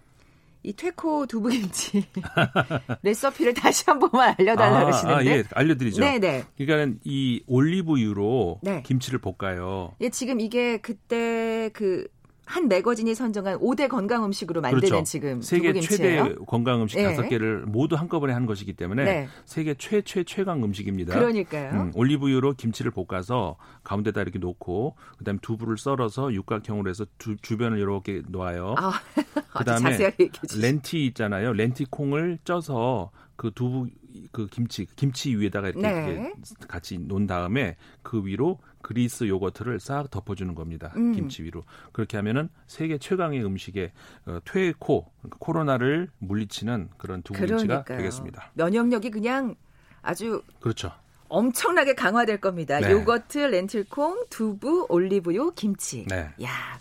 이 0.63 0.73
퇴코 0.73 1.27
두부김치 1.27 2.05
레시피를 3.03 3.53
다시 3.53 3.83
한 3.87 3.99
번만 3.99 4.35
알려달라 4.37 4.79
아, 4.79 4.85
그러시는데. 4.85 5.15
아, 5.15 5.25
예, 5.25 5.43
알려드리죠. 5.53 6.01
네네. 6.01 6.45
그러니까 6.57 6.99
이 7.03 7.43
올리브유로 7.47 8.59
네. 8.63 8.83
김치를 8.83 9.19
볶아요. 9.19 9.93
예, 10.01 10.09
지금 10.09 10.39
이게 10.39 10.77
그때 10.77 11.69
그 11.73 12.07
한 12.48 12.70
매거진이 12.70 13.13
선정한 13.13 13.60
5대 13.60 13.89
건강 13.89 14.24
음식으로 14.24 14.62
만드는 14.62 14.82
그렇죠. 14.82 15.04
지금 15.04 15.42
세계 15.42 15.74
두부김치예요. 15.74 16.24
최대 16.24 16.36
건강 16.48 16.82
음식 16.82 16.96
네. 16.98 17.04
다섯 17.04 17.27
개를 17.27 17.66
모두 17.66 17.96
한꺼번에 17.98 18.32
한 18.32 18.46
것이기 18.46 18.72
때문에 18.74 19.04
네. 19.04 19.27
세계 19.44 19.74
최최 19.74 20.24
최강 20.24 20.63
음식입니다. 20.63 21.13
그러니까요. 21.13 21.72
음, 21.74 21.92
올리브유로 21.94 22.54
김치를 22.54 22.92
볶아서 22.92 23.58
가운데다 23.84 24.22
이렇게 24.22 24.39
놓고 24.39 24.96
그다음에 25.18 25.39
두부를 25.42 25.77
썰어서 25.77 26.34
육각형으로 26.34 26.89
해서 26.89 27.06
두, 27.18 27.36
주변을 27.36 27.80
이렇게 27.80 28.22
놓아요. 28.30 28.75
아, 28.77 28.94
그다음에. 29.60 30.16
렌티 30.58 31.06
있잖아요. 31.08 31.51
렌티 31.51 31.86
콩을 31.89 32.39
쪄서 32.46 33.12
그 33.38 33.51
두부 33.53 33.88
그 34.32 34.48
김치 34.48 34.86
김치 34.96 35.36
위에다가 35.36 35.70
이렇게, 35.70 35.82
네. 35.88 36.12
이렇게 36.12 36.34
같이 36.67 36.98
놓은 36.98 37.27
다음에 37.27 37.77
그 38.01 38.25
위로 38.25 38.60
그리스 38.82 39.27
요거트를 39.27 39.79
싹 39.79 40.10
덮어주는 40.10 40.53
겁니다. 40.56 40.91
음. 40.98 41.13
김치 41.13 41.44
위로 41.44 41.63
그렇게 41.91 42.17
하면은 42.17 42.50
세계 42.65 42.98
최강의 42.98 43.46
음식의 43.46 43.91
어, 44.25 44.39
퇴코 44.44 45.12
그러니까 45.20 45.38
코로나를 45.39 46.10
물리치는 46.20 46.89
그런 46.98 47.22
두부 47.22 47.39
김치가 47.39 47.84
그러니까요. 47.84 47.98
되겠습니다. 48.00 48.51
면역력이 48.56 49.12
그냥 49.12 49.56
아주 50.01 50.41
그렇죠. 50.60 50.91
엄청나게 51.29 51.94
강화될 51.94 52.39
겁니다. 52.39 52.79
네. 52.79 52.91
요거트, 52.91 53.38
렌틸콩, 53.38 54.27
두부, 54.29 54.88
올리브유, 54.89 55.51
김치. 55.56 56.06
네. 56.08 56.29
야, 56.41 56.79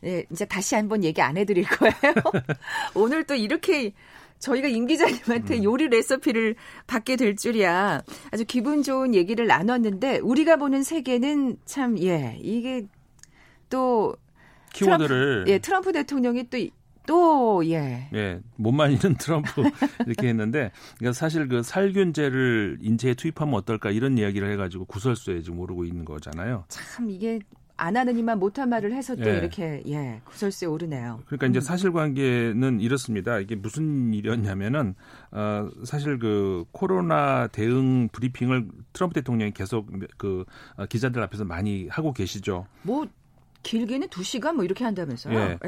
네, 0.00 0.24
이제 0.30 0.44
다시 0.44 0.74
한번 0.74 1.04
얘기 1.04 1.22
안 1.22 1.36
해드릴 1.36 1.64
거예요. 1.64 1.92
오늘 2.94 3.24
또 3.24 3.34
이렇게 3.34 3.92
저희가 4.38 4.68
임 4.68 4.86
기자님한테 4.86 5.58
음. 5.58 5.64
요리 5.64 5.88
레시피를 5.88 6.56
받게 6.86 7.16
될 7.16 7.36
줄이야. 7.36 8.02
아주 8.30 8.44
기분 8.44 8.82
좋은 8.82 9.14
얘기를 9.14 9.46
나눴는데 9.46 10.18
우리가 10.18 10.56
보는 10.56 10.82
세계는 10.82 11.58
참 11.64 11.98
예, 11.98 12.38
이게 12.40 12.86
또 13.68 14.16
키워드를 14.72 15.44
트럼프, 15.44 15.50
예, 15.50 15.58
트럼프 15.58 15.92
대통령이 15.92 16.48
또 16.50 16.58
또 17.08 17.66
예. 17.66 18.06
예, 18.12 18.38
못만 18.56 18.92
있는 18.92 19.16
트럼프 19.18 19.62
이렇게 20.06 20.28
했는데, 20.28 20.70
그러니까 20.98 21.14
사실 21.14 21.48
그 21.48 21.62
살균제를 21.62 22.78
인체에 22.82 23.14
투입하면 23.14 23.54
어떨까 23.54 23.90
이런 23.90 24.18
이야기를 24.18 24.52
해가지고 24.52 24.84
구설수에 24.84 25.40
지금 25.40 25.58
오르고 25.58 25.86
있는 25.86 26.04
거잖아요. 26.04 26.64
참 26.68 27.08
이게 27.08 27.38
안 27.78 27.96
하는 27.96 28.18
이만 28.18 28.38
못한 28.38 28.68
말을 28.68 28.92
해서 28.92 29.14
또 29.16 29.30
예. 29.30 29.38
이렇게 29.38 29.82
예 29.86 30.20
구설수에 30.24 30.66
오르네요. 30.66 31.20
그러니까 31.26 31.46
이제 31.46 31.60
사실관계는 31.60 32.80
이렇습니다. 32.80 33.38
이게 33.38 33.54
무슨 33.54 34.12
일이었냐면은 34.12 34.94
어 35.30 35.70
사실 35.84 36.18
그 36.18 36.64
코로나 36.72 37.46
대응 37.46 38.08
브리핑을 38.08 38.68
트럼프 38.92 39.14
대통령이 39.14 39.52
계속 39.52 39.88
그 40.16 40.44
어, 40.76 40.86
기자들 40.86 41.22
앞에서 41.22 41.44
많이 41.44 41.86
하고 41.88 42.12
계시죠. 42.12 42.66
뭐 42.82 43.06
길게는 43.68 44.08
두 44.08 44.22
시간 44.22 44.56
뭐 44.56 44.64
이렇게 44.64 44.82
한다면서요? 44.84 45.38
예. 45.38 45.58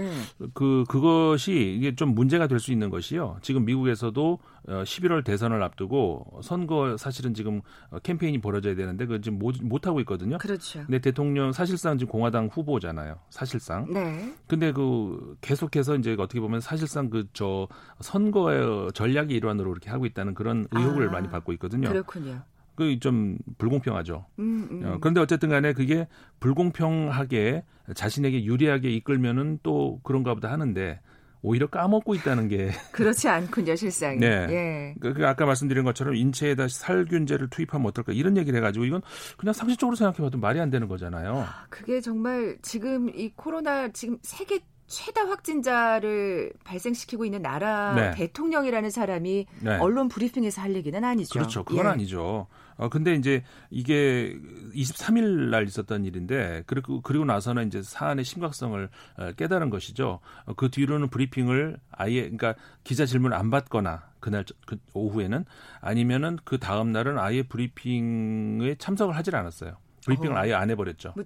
그 0.54 0.84
그것이 0.88 1.74
이게 1.76 1.94
좀 1.94 2.14
문제가 2.14 2.46
될 2.46 2.58
수 2.60 2.72
있는 2.72 2.88
것이요. 2.90 3.38
지금 3.42 3.64
미국에서도 3.64 4.38
어, 4.68 4.82
11월 4.84 5.24
대선을 5.24 5.62
앞두고 5.62 6.40
선거 6.42 6.96
사실은 6.98 7.32
지금 7.34 7.60
어, 7.90 7.98
캠페인이 7.98 8.40
벌어져야 8.40 8.74
되는데 8.74 9.06
그 9.06 9.20
지금 9.20 9.38
못, 9.38 9.56
못 9.62 9.86
하고 9.86 10.00
있거든요. 10.00 10.38
그렇죠. 10.38 10.80
근데 10.80 10.98
대통령 10.98 11.52
사실상 11.52 11.98
지금 11.98 12.10
공화당 12.12 12.48
후보잖아요. 12.52 13.18
사실상. 13.30 13.90
네. 13.92 14.34
근데 14.46 14.72
그 14.72 15.36
계속해서 15.40 15.96
이제 15.96 16.16
어떻게 16.18 16.40
보면 16.40 16.60
사실상 16.60 17.10
그 17.10 17.24
저 17.32 17.68
선거의 18.00 18.90
전략의 18.92 19.30
일환으로 19.36 19.70
이렇게 19.72 19.88
하고 19.90 20.04
있다는 20.06 20.34
그런 20.34 20.66
의혹을 20.72 21.08
아, 21.08 21.12
많이 21.12 21.28
받고 21.28 21.52
있거든요. 21.54 21.88
그렇군요. 21.88 22.42
그좀 22.80 23.36
불공평하죠. 23.58 24.24
음, 24.38 24.68
음. 24.70 24.82
어, 24.86 24.98
그런데 25.00 25.20
어쨌든 25.20 25.50
간에 25.50 25.74
그게 25.74 26.08
불공평하게 26.40 27.64
자신에게 27.94 28.44
유리하게 28.44 28.90
이끌면은 28.90 29.58
또 29.62 30.00
그런가 30.02 30.34
보다 30.34 30.50
하는데 30.50 31.00
오히려 31.42 31.66
까먹고 31.68 32.14
있다는 32.14 32.48
게 32.48 32.70
그렇지 32.92 33.28
않군요, 33.28 33.74
실상이. 33.76 34.18
네. 34.18 34.46
예. 34.50 34.94
그, 35.00 35.14
그 35.14 35.26
아까 35.26 35.46
말씀드린 35.46 35.84
것처럼 35.84 36.14
인체에다 36.14 36.68
살균제를 36.68 37.48
투입하면 37.48 37.86
어떨까 37.86 38.12
이런 38.12 38.36
얘기를 38.36 38.56
해가지고 38.58 38.84
이건 38.84 39.02
그냥 39.36 39.52
상식적으로 39.52 39.96
생각해봐도 39.96 40.38
말이 40.38 40.60
안 40.60 40.70
되는 40.70 40.88
거잖아요. 40.88 41.44
그게 41.70 42.00
정말 42.00 42.58
지금 42.62 43.08
이 43.14 43.32
코로나 43.34 43.88
지금 43.88 44.18
세계 44.22 44.60
최다 44.90 45.28
확진자를 45.28 46.52
발생시키고 46.64 47.24
있는 47.24 47.42
나라 47.42 47.94
네. 47.94 48.10
대통령이라는 48.10 48.90
사람이 48.90 49.46
네. 49.60 49.76
언론 49.78 50.08
브리핑에서 50.08 50.60
할 50.60 50.74
얘기는 50.74 51.02
아니죠. 51.02 51.32
그렇죠. 51.32 51.62
그건 51.64 51.86
예. 51.86 51.90
아니죠. 51.90 52.48
어, 52.76 52.88
근데 52.88 53.14
이제 53.14 53.44
이게 53.70 54.36
23일 54.74 55.50
날 55.50 55.66
있었던 55.68 56.04
일인데, 56.04 56.64
그리고, 56.66 57.02
그리고 57.02 57.24
나서는 57.24 57.68
이제 57.68 57.82
사안의 57.82 58.24
심각성을 58.24 58.88
어, 59.18 59.32
깨달은 59.36 59.70
것이죠. 59.70 60.18
어, 60.46 60.54
그 60.54 60.70
뒤로는 60.70 61.08
브리핑을 61.08 61.78
아예, 61.92 62.22
그러니까 62.22 62.54
기자 62.82 63.06
질문 63.06 63.32
안 63.32 63.48
받거나, 63.50 64.08
그날, 64.18 64.44
저- 64.44 64.54
그 64.66 64.76
오후에는 64.94 65.44
아니면은 65.80 66.36
그 66.44 66.58
다음 66.58 66.90
날은 66.90 67.16
아예 67.18 67.42
브리핑에 67.44 68.74
참석을 68.76 69.14
하질 69.14 69.36
않았어요. 69.36 69.76
브리핑을 70.04 70.32
어. 70.36 70.38
아예 70.40 70.54
안 70.54 70.68
해버렸죠. 70.70 71.12
뭐 71.14 71.24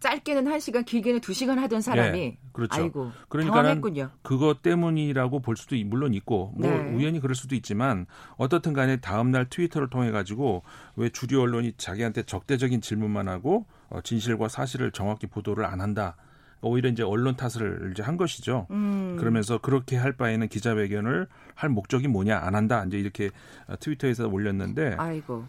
짧게는 0.00 0.46
한 0.46 0.58
시간, 0.60 0.84
길게는 0.84 1.20
두 1.20 1.32
시간 1.34 1.58
하던 1.58 1.80
사람이 1.82 2.18
예, 2.18 2.38
그렇죠. 2.52 2.80
아이고 2.80 3.12
당황했군요. 3.28 4.10
그것 4.22 4.62
때문이라고 4.62 5.40
볼 5.40 5.56
수도 5.56 5.76
있- 5.76 5.84
물론 5.84 6.14
있고 6.14 6.54
뭐 6.56 6.70
네. 6.70 6.90
우연히 6.94 7.20
그럴 7.20 7.34
수도 7.34 7.54
있지만 7.54 8.06
어떻든 8.36 8.72
간에 8.72 8.96
다음 8.96 9.30
날 9.30 9.46
트위터를 9.50 9.90
통해 9.90 10.10
가지고 10.10 10.62
왜 10.96 11.08
주류 11.10 11.40
언론이 11.42 11.74
자기한테 11.76 12.22
적대적인 12.22 12.80
질문만 12.80 13.28
하고 13.28 13.66
어, 13.90 14.00
진실과 14.00 14.48
사실을 14.48 14.92
정확히 14.92 15.26
보도를 15.26 15.64
안 15.66 15.80
한다. 15.80 16.16
오히려 16.62 16.88
이제 16.88 17.02
언론 17.02 17.36
탓을 17.36 17.90
이제 17.92 18.02
한 18.02 18.16
것이죠. 18.16 18.66
음. 18.70 19.16
그러면서 19.20 19.58
그렇게 19.58 19.96
할 19.96 20.12
바에는 20.16 20.48
기자회견을 20.48 21.26
할 21.54 21.68
목적이 21.70 22.08
뭐냐 22.08 22.38
안 22.38 22.54
한다. 22.54 22.82
이제 22.86 22.98
이렇게 22.98 23.30
어, 23.68 23.74
트위터에서 23.78 24.26
올렸는데 24.28 24.94
아이고. 24.98 25.44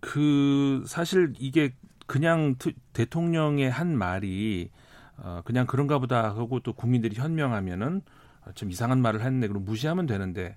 그 0.00 0.82
사실 0.86 1.32
이게 1.38 1.74
그냥 2.06 2.56
트- 2.58 2.72
대통령의 2.92 3.70
한 3.70 3.96
말이 3.96 4.70
어 5.18 5.42
그냥 5.44 5.66
그런가 5.66 5.98
보다 5.98 6.24
하고 6.24 6.60
또 6.60 6.72
국민들이 6.72 7.16
현명하면은 7.16 8.02
어, 8.46 8.52
좀 8.54 8.70
이상한 8.70 9.00
말을 9.02 9.22
했네 9.22 9.48
그럼 9.48 9.64
무시하면 9.64 10.06
되는데 10.06 10.56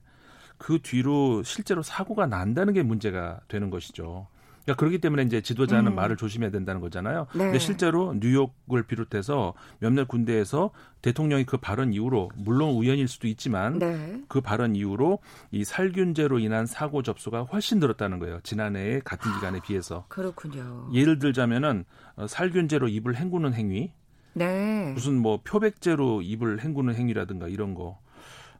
그 0.57 0.79
뒤로 0.81 1.43
실제로 1.43 1.83
사고가 1.83 2.27
난다는 2.27 2.73
게 2.73 2.83
문제가 2.83 3.41
되는 3.49 3.69
것이죠. 3.69 4.27
그러니까 4.65 4.79
그렇기 4.79 4.97
때문에 4.97 5.23
이제 5.23 5.41
지도자는 5.41 5.91
음. 5.91 5.95
말을 5.95 6.17
조심해야 6.17 6.49
된다는 6.49 6.81
거잖아요. 6.81 7.27
네. 7.33 7.45
근데 7.45 7.59
실제로 7.59 8.15
뉴욕을 8.15 8.83
비롯해서 8.83 9.53
몇몇 9.79 10.07
군데에서 10.07 10.71
대통령이 11.03 11.45
그 11.45 11.57
발언 11.57 11.93
이후로 11.93 12.31
물론 12.35 12.71
우연일 12.71 13.07
수도 13.07 13.27
있지만 13.27 13.77
네. 13.77 14.21
그 14.27 14.41
발언 14.41 14.75
이후로 14.75 15.19
이 15.51 15.63
살균제로 15.63 16.39
인한 16.39 16.65
사고 16.65 17.03
접수가 17.03 17.43
훨씬 17.43 17.79
늘었다는 17.79 18.17
거예요. 18.17 18.39
지난해의 18.41 19.01
같은 19.01 19.31
기간에 19.35 19.59
비해서. 19.61 20.05
그렇군요. 20.07 20.89
예를 20.91 21.19
들자면은 21.19 21.85
어, 22.15 22.25
살균제로 22.25 22.87
입을 22.87 23.15
헹구는 23.15 23.53
행위, 23.53 23.91
네. 24.33 24.91
무슨 24.93 25.21
뭐 25.21 25.41
표백제로 25.43 26.23
입을 26.23 26.61
헹구는 26.61 26.95
행위라든가 26.95 27.47
이런 27.47 27.75
거. 27.75 27.99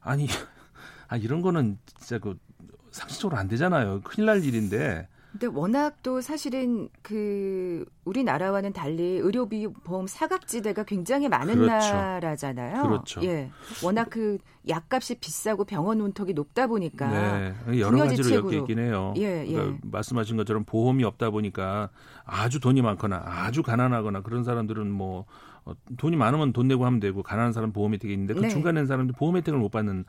아니, 0.00 0.28
아 1.08 1.16
이런 1.16 1.42
거는 1.42 1.78
진짜 1.98 2.18
그 2.20 2.38
상식적으로 2.92 3.38
안 3.38 3.48
되잖아요. 3.48 4.02
큰일 4.02 4.26
날 4.26 4.44
일인데. 4.44 5.08
근데 5.38 5.54
워낙 5.54 6.02
또 6.02 6.22
사실은 6.22 6.88
그 7.02 7.84
우리나라와는 8.06 8.72
달리 8.72 9.18
의료비 9.18 9.68
보험 9.84 10.06
사각지대가 10.06 10.84
굉장히 10.84 11.28
많은 11.28 11.56
그렇죠. 11.56 11.92
나라잖아요. 11.92 12.82
그렇죠. 12.82 13.22
예. 13.22 13.50
워낙 13.84 14.08
그 14.08 14.38
약값이 14.66 15.16
비싸고 15.16 15.64
병원 15.64 16.00
운턱이 16.00 16.32
높다 16.32 16.66
보니까 16.68 17.08
네, 17.10 17.54
여러. 17.78 17.98
가지로 17.98 18.48
엮여 18.48 18.58
있긴 18.60 18.78
해요. 18.78 19.12
예, 19.18 19.46
예. 19.46 19.52
그러니까 19.52 19.78
말씀하신 19.82 20.38
것처럼 20.38 20.64
보험이 20.64 21.04
없다 21.04 21.28
보니까 21.28 21.90
아주 22.24 22.58
돈이 22.58 22.80
많거나 22.80 23.22
아주 23.24 23.62
가난하거나 23.62 24.22
그런 24.22 24.42
사람들은 24.42 24.90
뭐 24.90 25.20
어, 25.20 25.24
돈이 25.96 26.16
많으면 26.16 26.52
돈 26.52 26.68
내고 26.68 26.86
하면 26.86 27.00
되고 27.00 27.22
가난한 27.22 27.52
사람 27.52 27.72
보험 27.72 27.92
혜택이 27.94 28.12
있는데 28.12 28.34
그 28.34 28.40
네. 28.40 28.48
중간에 28.48 28.78
있는 28.80 28.86
사람들 28.86 29.14
보험 29.18 29.36
혜택을 29.36 29.58
못 29.58 29.70
받는 29.70 30.04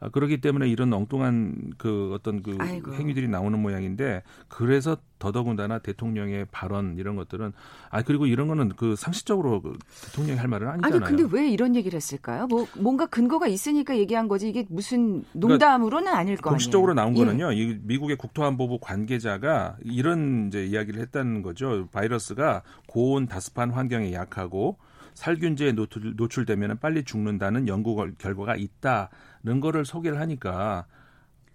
아, 0.00 0.08
그렇기 0.08 0.40
때문에 0.40 0.68
이런 0.68 0.92
엉뚱한 0.92 1.74
그 1.78 2.12
어떤 2.14 2.42
그 2.42 2.56
아이고. 2.58 2.94
행위들이 2.94 3.28
나오는 3.28 3.58
모양인데 3.58 4.22
그래서 4.48 4.96
더더군다나 5.18 5.78
대통령의 5.78 6.46
발언 6.50 6.96
이런 6.98 7.14
것들은 7.16 7.52
아 7.90 8.02
그리고 8.02 8.26
이런 8.26 8.48
거는 8.48 8.70
그 8.76 8.96
상식적으로 8.96 9.60
그 9.62 9.78
대통령이 10.06 10.38
할 10.38 10.48
말은 10.48 10.68
아니 10.68 10.80
아니잖아요. 10.82 11.16
근데 11.16 11.36
왜 11.36 11.48
이런 11.48 11.76
얘기를 11.76 11.96
했을까요? 11.96 12.46
뭐 12.46 12.66
뭔가 12.78 13.06
근거가 13.06 13.46
있으니까 13.46 13.96
얘기한 13.96 14.26
거지 14.28 14.48
이게 14.48 14.66
무슨 14.68 15.24
농담으로는 15.32 16.08
아닐 16.08 16.36
거 16.36 16.50
아니에요. 16.50 16.54
공식적으로 16.54 16.94
나온 16.94 17.16
예. 17.16 17.24
거는요. 17.24 17.52
이 17.52 17.78
미국의 17.82 18.16
국토안보부 18.16 18.78
관계자가 18.80 19.76
이런 19.84 20.48
이제 20.48 20.64
이야기를 20.66 21.00
했다는 21.02 21.42
거죠. 21.42 21.86
바이러스가 21.92 22.62
고온 22.86 23.26
다습한 23.26 23.70
환경에 23.70 24.12
약하고 24.12 24.78
살균제에 25.14 25.72
노출, 25.72 26.14
노출되면 26.16 26.78
빨리 26.78 27.04
죽는다는 27.04 27.68
연구 27.68 27.94
결- 27.94 28.14
결과가 28.16 28.56
있다는 28.56 29.60
거를 29.60 29.84
소개를 29.84 30.18
하니까 30.20 30.86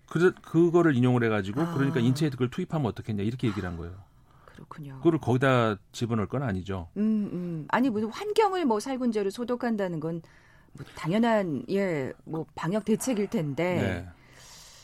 그 0.09 0.33
그거를 0.41 0.95
인용을 0.95 1.23
해가지고 1.23 1.61
아. 1.61 1.73
그러니까 1.73 1.99
인체에 1.99 2.29
그걸 2.29 2.49
투입하면 2.49 2.87
어떻겠냐 2.87 3.23
이렇게 3.23 3.47
얘기를 3.47 3.67
한 3.67 3.77
거예요. 3.77 3.93
그렇군요. 4.45 4.97
그걸 5.03 5.19
거기다 5.19 5.75
집어넣을 5.91 6.27
건 6.27 6.43
아니죠. 6.43 6.87
음, 6.97 7.29
음. 7.33 7.65
아니 7.69 7.89
무슨 7.89 8.09
환경을 8.09 8.65
뭐 8.65 8.79
살균제로 8.79 9.29
소독한다는 9.29 9.99
건 9.99 10.21
뭐 10.73 10.85
당연한 10.95 11.63
예뭐 11.69 12.45
방역 12.53 12.85
대책일 12.85 13.27
텐데. 13.31 13.63
네. 13.81 14.07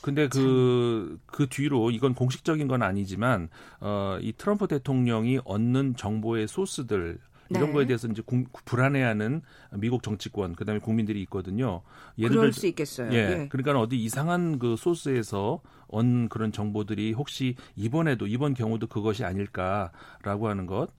근데 0.02 0.28
그, 0.28 1.20
그 1.28 1.48
뒤로 1.48 1.92
이건 1.92 2.16
공식적인 2.16 2.68
건 2.68 2.82
아니지만, 2.82 3.48
어, 3.80 4.18
이 4.20 4.34
트럼프 4.34 4.68
대통령이 4.68 5.40
얻는 5.46 5.96
정보의 5.96 6.48
소스들, 6.48 7.20
이런 7.50 7.68
네. 7.68 7.74
거에 7.74 7.86
대해서 7.86 8.08
이제 8.08 8.22
공, 8.26 8.46
불안해하는 8.66 9.42
미국 9.74 10.04
정치권 10.04 10.56
그다음에 10.56 10.80
국민들이 10.80 11.22
있거든요. 11.24 11.82
예를 12.18 12.38
그럴 12.38 12.54
수 12.54 12.68
있겠어요. 12.68 13.12
예, 13.14 13.18
예. 13.18 13.48
그러니까 13.50 13.80
어디 13.80 13.98
이상한 13.98 14.60
그 14.60 14.76
소스에서 14.76 15.62
얻은 15.88 16.30
그런 16.30 16.52
정보들이 16.52 17.14
혹시 17.14 17.56
이번에도 17.76 18.28
이번 18.28 18.54
경우도 18.54 18.88
그것이 18.88 19.24
아닐까라고 19.24 20.48
하는 20.48 20.66
것. 20.66 20.90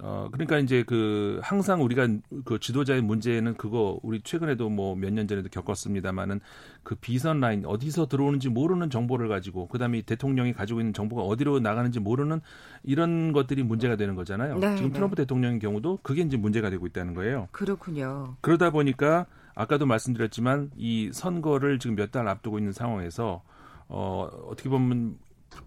어, 0.00 0.28
그러니까 0.30 0.58
이제 0.58 0.84
그 0.84 1.40
항상 1.42 1.82
우리가 1.82 2.06
그 2.44 2.60
지도자의 2.60 3.02
문제는 3.02 3.54
그거 3.54 3.98
우리 4.02 4.20
최근에도 4.22 4.68
뭐 4.68 4.94
몇 4.94 5.10
년 5.12 5.26
전에도 5.26 5.48
겪었습니다만은 5.48 6.40
그 6.84 6.94
비선 6.94 7.40
라인 7.40 7.64
어디서 7.66 8.06
들어오는지 8.06 8.48
모르는 8.48 8.90
정보를 8.90 9.28
가지고 9.28 9.66
그다음에 9.66 10.02
대통령이 10.02 10.52
가지고 10.52 10.80
있는 10.80 10.92
정보가 10.92 11.22
어디로 11.22 11.58
나가는지 11.60 11.98
모르는 11.98 12.40
이런 12.84 13.32
것들이 13.32 13.62
문제가 13.64 13.96
되는 13.96 14.14
거잖아요. 14.14 14.58
네, 14.58 14.76
지금 14.76 14.90
네. 14.90 14.94
트럼프 14.94 15.16
대통령의 15.16 15.58
경우도 15.58 15.98
그게 16.02 16.22
이제 16.22 16.36
문제가 16.36 16.70
되고 16.70 16.86
있다는 16.86 17.14
거예요. 17.14 17.48
그렇군요. 17.50 18.36
그러다 18.40 18.70
보니까 18.70 19.26
아까도 19.56 19.84
말씀드렸지만 19.86 20.70
이 20.76 21.10
선거를 21.12 21.80
지금 21.80 21.96
몇 21.96 22.12
달 22.12 22.28
앞두고 22.28 22.58
있는 22.58 22.72
상황에서 22.72 23.42
어, 23.88 24.28
어떻게 24.46 24.68
보면 24.68 25.16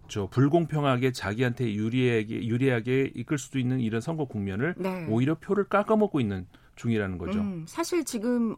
저 0.08 0.28
불공평하게 0.28 1.12
자기한테 1.12 1.74
유리하게 1.74 2.46
유리하게 2.46 3.12
이끌 3.16 3.38
수도 3.38 3.60
있는 3.60 3.80
이런 3.80 4.02
선거 4.02 4.26
국면을 4.26 4.76
네. 4.78 5.06
오히려 5.10 5.36
표를 5.36 5.66
깎아먹고 5.66 6.20
있는 6.20 6.48
중이라는 6.76 7.18
거죠. 7.18 7.40
음, 7.40 7.66
사실 7.68 8.04
지금 8.04 8.56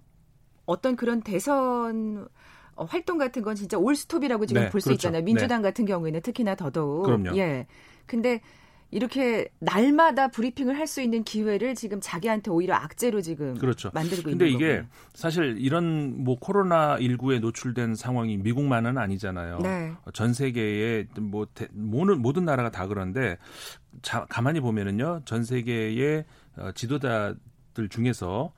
어떤 0.65 0.95
그런 0.95 1.21
대선 1.21 2.27
어, 2.75 2.85
활동 2.85 3.17
같은 3.17 3.41
건 3.43 3.55
진짜 3.55 3.77
올스톱이라고 3.77 4.45
지금 4.45 4.63
네, 4.63 4.69
볼수 4.69 4.85
그렇죠. 4.85 5.07
있잖아요. 5.07 5.23
민주당 5.23 5.61
네. 5.61 5.69
같은 5.69 5.85
경우에는 5.85 6.21
특히나 6.21 6.55
더더욱. 6.55 7.03
그럼요. 7.03 7.37
예. 7.37 7.67
근데 8.05 8.41
이렇게 8.93 9.49
날마다 9.59 10.27
브리핑을 10.27 10.77
할 10.77 10.83
수 10.83 11.01
있는 11.01 11.23
기회를 11.23 11.73
지금 11.73 11.99
자기한테 12.01 12.51
오히려 12.51 12.75
악재로 12.75 13.21
지금 13.21 13.57
그렇죠. 13.57 13.89
만들고 13.93 14.29
있는 14.29 14.37
거죠. 14.37 14.51
근데 14.57 14.65
이게. 14.75 14.85
사실 15.15 15.55
이런 15.57 16.23
뭐 16.23 16.37
코로나 16.37 16.97
19에 16.97 17.39
노출된 17.39 17.95
상황이 17.95 18.37
미국만은 18.37 18.97
아니잖아요. 18.99 19.59
네. 19.59 19.93
전 20.13 20.33
세계의 20.33 21.07
뭐 21.19 21.47
대, 21.51 21.67
모든 21.71 22.21
모든 22.21 22.45
나라가 22.45 22.69
다 22.69 22.85
그런데 22.85 23.37
자, 24.03 24.25
가만히 24.29 24.59
보면은요. 24.59 25.21
전 25.25 25.43
세계의 25.43 26.25
어, 26.57 26.71
지도자들 26.75 27.89
중에서 27.89 28.53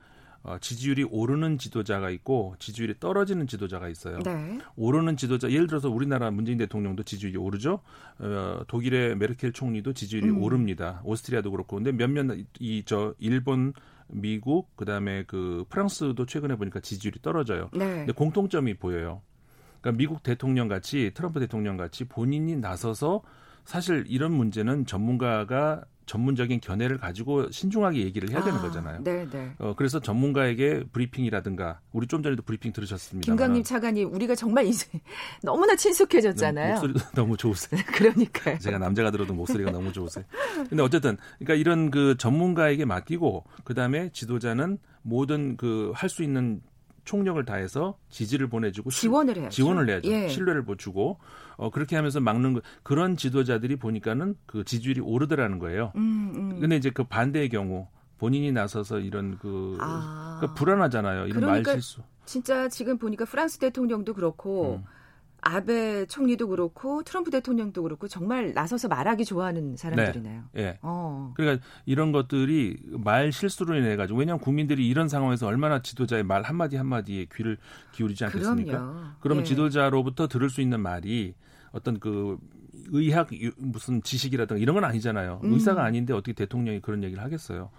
어, 0.45 0.58
지지율이 0.60 1.05
오르는 1.10 1.58
지도자가 1.58 2.12
있고 2.12 2.55
지지율이 2.60 2.95
떨어지는 2.99 3.47
지도자가 3.47 3.89
있어요. 3.89 4.19
네. 4.19 4.60
오르는 4.75 5.17
지도자 5.17 5.49
예를 5.49 5.65
들어서 5.65 5.89
우리나라 5.89 6.29
문재인 6.29 6.60
대통령도 6.60 7.01
지지율이 7.03 7.38
오르죠. 7.38 7.79
어, 8.19 8.62
독일의 8.67 9.17
메르켈 9.17 9.53
총리도 9.53 9.93
지지율이 9.93 10.29
음. 10.29 10.43
오릅니다. 10.43 11.01
오스트리아도 11.03 11.49
그렇고 11.51 11.77
근데 11.77 11.91
몇몇 11.91 12.25
이 12.60 12.84
저 12.86 13.15
일본 13.17 13.73
미국 14.08 14.75
그다음에 14.75 15.23
그 15.25 15.65
프랑스도 15.69 16.25
최근에 16.27 16.55
보니까 16.55 16.79
지지율이 16.79 17.21
떨어져요. 17.23 17.69
네. 17.73 17.79
근데 17.79 18.12
공통점이 18.12 18.75
보여요. 18.75 19.21
그러니까 19.81 19.97
미국 19.97 20.21
대통령 20.21 20.67
같이 20.67 21.12
트럼프 21.15 21.39
대통령 21.39 21.77
같이 21.77 22.05
본인이 22.05 22.55
나서서 22.55 23.23
사실 23.65 24.06
이런 24.08 24.32
문제는 24.34 24.86
전문가가 24.86 25.84
전문적인 26.06 26.60
견해를 26.62 26.99
가지고 26.99 27.49
신중하게 27.49 28.01
얘기를 28.04 28.30
해야 28.30 28.43
되는 28.43 28.60
아, 28.60 28.62
거잖아요. 28.62 29.04
네, 29.04 29.28
네. 29.28 29.51
어, 29.58 29.73
그래서 29.75 29.99
전문가에게 29.99 30.84
브리핑이라든가 30.91 31.80
우리 31.93 32.06
좀 32.06 32.21
전에도 32.21 32.43
브리핑 32.43 32.71
들으셨습니다. 32.73 33.25
김강림 33.25 33.63
차관님 33.63 34.13
우리가 34.13 34.36
정말 34.36 34.67
이제 34.67 34.86
너무나 35.41 35.75
친숙해졌잖아요. 35.75 36.73
목소리도 36.73 36.99
너무 37.15 37.36
좋으세요. 37.38 37.82
그러니까요. 37.88 38.60
제가 38.60 38.78
남자가 38.78 39.10
들어도 39.10 39.34
목소리가 39.34 39.71
너무 39.71 39.91
좋으세요. 39.91 40.25
근데 40.69 40.84
어쨌든 40.84 41.17
그러니까 41.39 41.56
이런 41.56 41.89
그 41.89 42.15
전문가에게 42.19 42.86
맡기고 42.86 43.43
그다음에 43.63 44.10
지도자는 44.13 44.78
모든 45.01 45.58
그 45.58 45.91
할 45.95 46.08
수 46.10 46.21
있는 46.21 46.62
총력을 47.05 47.43
다해서 47.45 47.97
지지를 48.09 48.47
보내주고 48.47 48.89
지원을 48.89 49.37
해야죠. 49.37 49.49
지원을 49.51 49.89
해야죠. 49.89 50.11
예. 50.11 50.27
신뢰를 50.27 50.65
보주고 50.65 51.19
어 51.55 51.69
그렇게 51.69 51.95
하면서 51.95 52.19
막는 52.19 52.53
거 52.53 52.61
그런 52.83 53.15
지도자들이 53.15 53.77
보니까는 53.77 54.35
그 54.45 54.63
지지율이 54.65 54.99
오르더라는 55.01 55.59
거예요. 55.59 55.93
음, 55.95 56.33
음. 56.35 56.59
근데 56.59 56.75
이제 56.75 56.89
그 56.89 57.03
반대의 57.03 57.49
경우 57.49 57.87
본인이 58.17 58.51
나서서 58.51 58.99
이런 58.99 59.37
그 59.37 59.77
아. 59.79 60.37
그러니까 60.39 60.59
불안하잖아요. 60.59 61.27
이런 61.27 61.41
그러니까 61.41 61.71
말 61.71 61.81
실수. 61.81 62.01
진짜 62.25 62.67
지금 62.67 62.97
보니까 62.97 63.25
프랑스 63.25 63.59
대통령도 63.59 64.13
그렇고 64.13 64.81
음. 64.83 64.94
아베 65.47 66.08
총리도 66.08 66.47
그렇고 66.47 67.03
트럼프 67.03 67.29
대통령도 67.29 67.84
그렇고 67.84 68.08
정말 68.08 68.53
나서서 68.53 68.88
말하기 68.88 69.25
좋아하는 69.25 69.77
사람들이네요. 69.77 70.43
네. 70.53 70.62
예. 70.62 70.79
어. 70.81 71.34
그러니까 71.36 71.63
이런 71.86 72.12
것들이 72.12 72.77
말 72.88 73.31
실수로 73.31 73.75
인해 73.75 73.95
가지고 73.95 74.17
왜냐하면 74.17 74.41
국민들이 74.41 74.88
이런 74.88 75.08
상황에서 75.08 75.45
얼마나 75.45 75.84
지도자의 75.84 76.23
말 76.23 76.41
한마디 76.41 76.77
한마디에 76.77 77.27
귀를 77.31 77.58
기울이지 77.91 78.25
않겠습니까? 78.25 78.71
그럼요. 78.71 79.01
그러면 79.19 79.43
예. 79.43 79.45
지도자로부터 79.45 80.27
들을 80.27 80.49
수 80.49 80.62
있는 80.62 80.79
말이 80.79 81.36
어떤 81.71 81.99
그 81.99 82.39
의학 82.88 83.29
무슨 83.58 84.01
지식이라든가 84.01 84.60
이런 84.60 84.73
건 84.73 84.84
아니잖아요. 84.84 85.41
음. 85.43 85.53
의사가 85.53 85.84
아닌데 85.84 86.13
어떻게 86.13 86.34
대통령이 86.34 86.81
그런 86.81 87.03
얘기를 87.03 87.23
하겠어요. 87.23 87.69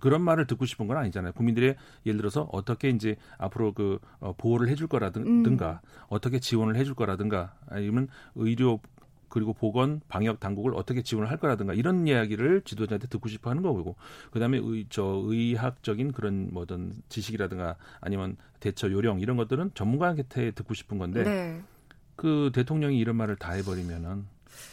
그런 0.00 0.22
말을 0.22 0.46
듣고 0.46 0.66
싶은 0.66 0.86
건 0.86 0.96
아니잖아요. 0.96 1.32
국민들의 1.32 1.76
예를 2.04 2.18
들어서 2.18 2.48
어떻게 2.52 2.90
이제 2.90 3.16
앞으로 3.38 3.72
그 3.72 3.98
어, 4.20 4.34
보호를 4.36 4.68
해줄 4.68 4.86
거라든가 4.86 5.80
음. 5.82 6.06
어떻게 6.08 6.38
지원을 6.38 6.76
해줄 6.76 6.94
거라든가 6.94 7.54
아니면 7.68 8.08
의료 8.34 8.80
그리고 9.28 9.52
보건 9.52 10.00
방역 10.08 10.40
당국을 10.40 10.74
어떻게 10.74 11.02
지원을 11.02 11.30
할 11.30 11.36
거라든가 11.38 11.74
이런 11.74 12.06
이야기를 12.06 12.62
지도자한테 12.62 13.08
듣고 13.08 13.28
싶어 13.28 13.50
하는 13.50 13.62
거고 13.62 13.96
그다음에 14.30 14.58
의, 14.62 14.86
저 14.88 15.02
의학적인 15.26 16.12
그런 16.12 16.48
뭐든 16.52 16.92
지식이라든가 17.08 17.76
아니면 18.00 18.36
대처 18.60 18.90
요령 18.90 19.20
이런 19.20 19.36
것들은 19.36 19.72
전문가한테 19.74 20.52
듣고 20.52 20.74
싶은 20.74 20.98
건데 20.98 21.24
네. 21.24 21.62
그 22.14 22.50
대통령이 22.54 22.98
이런 22.98 23.16
말을 23.16 23.36
다 23.36 23.52
해버리면은 23.52 24.24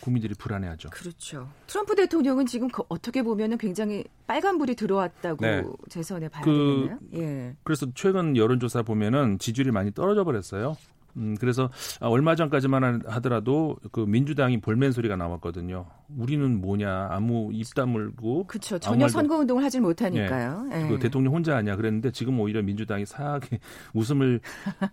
국민들이 0.01 0.33
불안해하죠. 0.33 0.89
그렇죠. 0.89 1.49
트럼프 1.67 1.95
대통령은 1.95 2.45
지금 2.45 2.67
그 2.69 2.83
어떻게 2.89 3.23
보면은 3.23 3.57
굉장히 3.57 4.03
빨간불이 4.27 4.75
들어왔다고 4.75 5.45
네. 5.45 5.63
재선에 5.89 6.29
봐야 6.29 6.43
그, 6.43 6.51
되겠네요. 6.51 6.99
예. 7.15 7.55
그래서 7.63 7.87
최근 7.95 8.35
여론조사 8.37 8.83
보면은 8.83 9.39
지지율이 9.39 9.71
많이 9.71 9.91
떨어져 9.93 10.23
버렸어요. 10.23 10.75
음, 11.17 11.35
그래서 11.39 11.69
얼마 11.99 12.35
전까지만 12.35 13.03
하더라도 13.05 13.77
그 13.91 13.99
민주당이 14.01 14.61
볼멘 14.61 14.91
소리가 14.91 15.15
나왔거든요. 15.15 15.85
우리는 16.17 16.59
뭐냐, 16.59 17.09
아무 17.11 17.49
입 17.53 17.73
다물고. 17.75 18.45
그렇죠. 18.47 18.79
전혀 18.79 19.07
선거 19.07 19.37
운동을 19.37 19.63
하질 19.63 19.81
못하니까요. 19.81 20.63
네. 20.69 20.87
그 20.87 20.99
대통령 20.99 21.33
혼자 21.33 21.55
아니야. 21.55 21.75
그랬는데 21.75 22.11
지금 22.11 22.39
오히려 22.39 22.61
민주당이 22.61 23.05
사하게 23.05 23.59
웃음을 23.93 24.39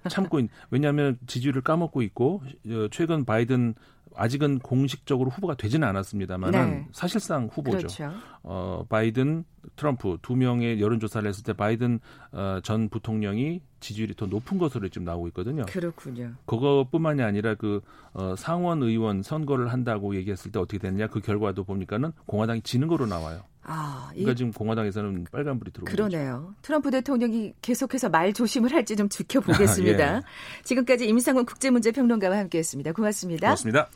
참고 0.09 0.40
있. 0.40 0.48
왜냐하면 0.70 1.18
지지율을 1.26 1.62
까먹고 1.62 2.03
있고 2.03 2.42
어, 2.68 2.88
최근 2.90 3.24
바이든 3.24 3.74
아직은 4.14 4.59
공식적으로 4.61 5.31
후보가 5.31 5.55
되지는 5.55 5.87
않았습니다만 5.88 6.51
네. 6.51 6.87
사실상 6.92 7.49
후보죠. 7.53 7.79
그렇죠. 7.79 8.12
어, 8.42 8.85
바이든, 8.88 9.44
트럼프 9.77 10.18
두 10.23 10.37
명의 10.37 10.81
여론조사를 10.81 11.29
했을 11.29 11.44
때 11.44 11.53
바이든 11.53 12.01
어, 12.33 12.61
전 12.62 12.88
부통령이 12.88 13.61
지지율이 13.81 14.14
더 14.14 14.27
높은 14.27 14.59
것으로 14.59 14.88
지금 14.88 15.05
나오고 15.05 15.29
있거든요. 15.29 15.64
그렇군요. 15.66 16.33
그것뿐만이 16.46 17.23
아니라 17.23 17.55
그 17.55 17.81
어, 18.12 18.35
상원 18.37 18.83
의원 18.83 19.23
선거를 19.23 19.68
한다고 19.73 20.14
얘기했을 20.16 20.53
때 20.53 20.59
어떻게 20.59 20.79
됐느냐 20.79 21.07
그 21.09 21.20
결과도 21.20 21.64
보니까는 21.64 22.12
공화당이 22.27 22.62
지는 22.62 22.88
거로 22.88 23.07
나와요. 23.07 23.42
아, 23.72 24.09
그러니까 24.11 24.35
지금 24.35 24.52
공화당에서는 24.52 25.26
빨간불이 25.30 25.70
들어오고 25.70 25.90
그러네요. 25.90 26.33
거죠. 26.33 26.54
트럼프 26.62 26.90
대통령이 26.90 27.54
계속해서 27.62 28.09
말 28.09 28.33
조심을 28.33 28.72
할지 28.72 28.96
좀 28.96 29.09
지켜보겠습니다. 29.09 30.16
예. 30.18 30.20
지금까지 30.64 31.06
임상훈 31.06 31.44
국제문제평론가와 31.46 32.37
함께했습니다. 32.37 32.92
고맙습니다. 32.92 33.46
고맙습니다. 33.46 33.88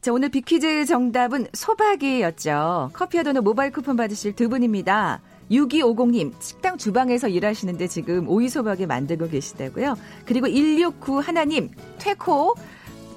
자, 0.00 0.12
오늘 0.12 0.30
비퀴즈 0.30 0.84
정답은 0.86 1.46
소박이였죠. 1.52 2.90
커피와 2.92 3.22
도넛 3.22 3.44
모바일 3.44 3.70
쿠폰 3.70 3.96
받으실 3.96 4.34
두 4.34 4.48
분입니다. 4.48 5.22
6250님, 5.50 6.32
식당 6.40 6.76
주방에서 6.76 7.28
일하시는데 7.28 7.86
지금 7.86 8.28
오이소박이 8.28 8.86
만들고 8.86 9.28
계시다고요. 9.28 9.94
그리고 10.26 10.46
169 10.46 11.20
하나님, 11.20 11.70
퇴코, 11.98 12.54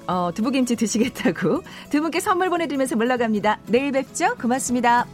어, 0.06 0.30
두부김치 0.32 0.76
드시겠다고 0.76 1.62
두 1.90 2.00
분께 2.00 2.20
선물 2.20 2.50
보내드리면서 2.50 2.96
물러갑니다. 2.96 3.60
내일 3.66 3.92
뵙죠. 3.92 4.36
고맙습니다. 4.36 5.06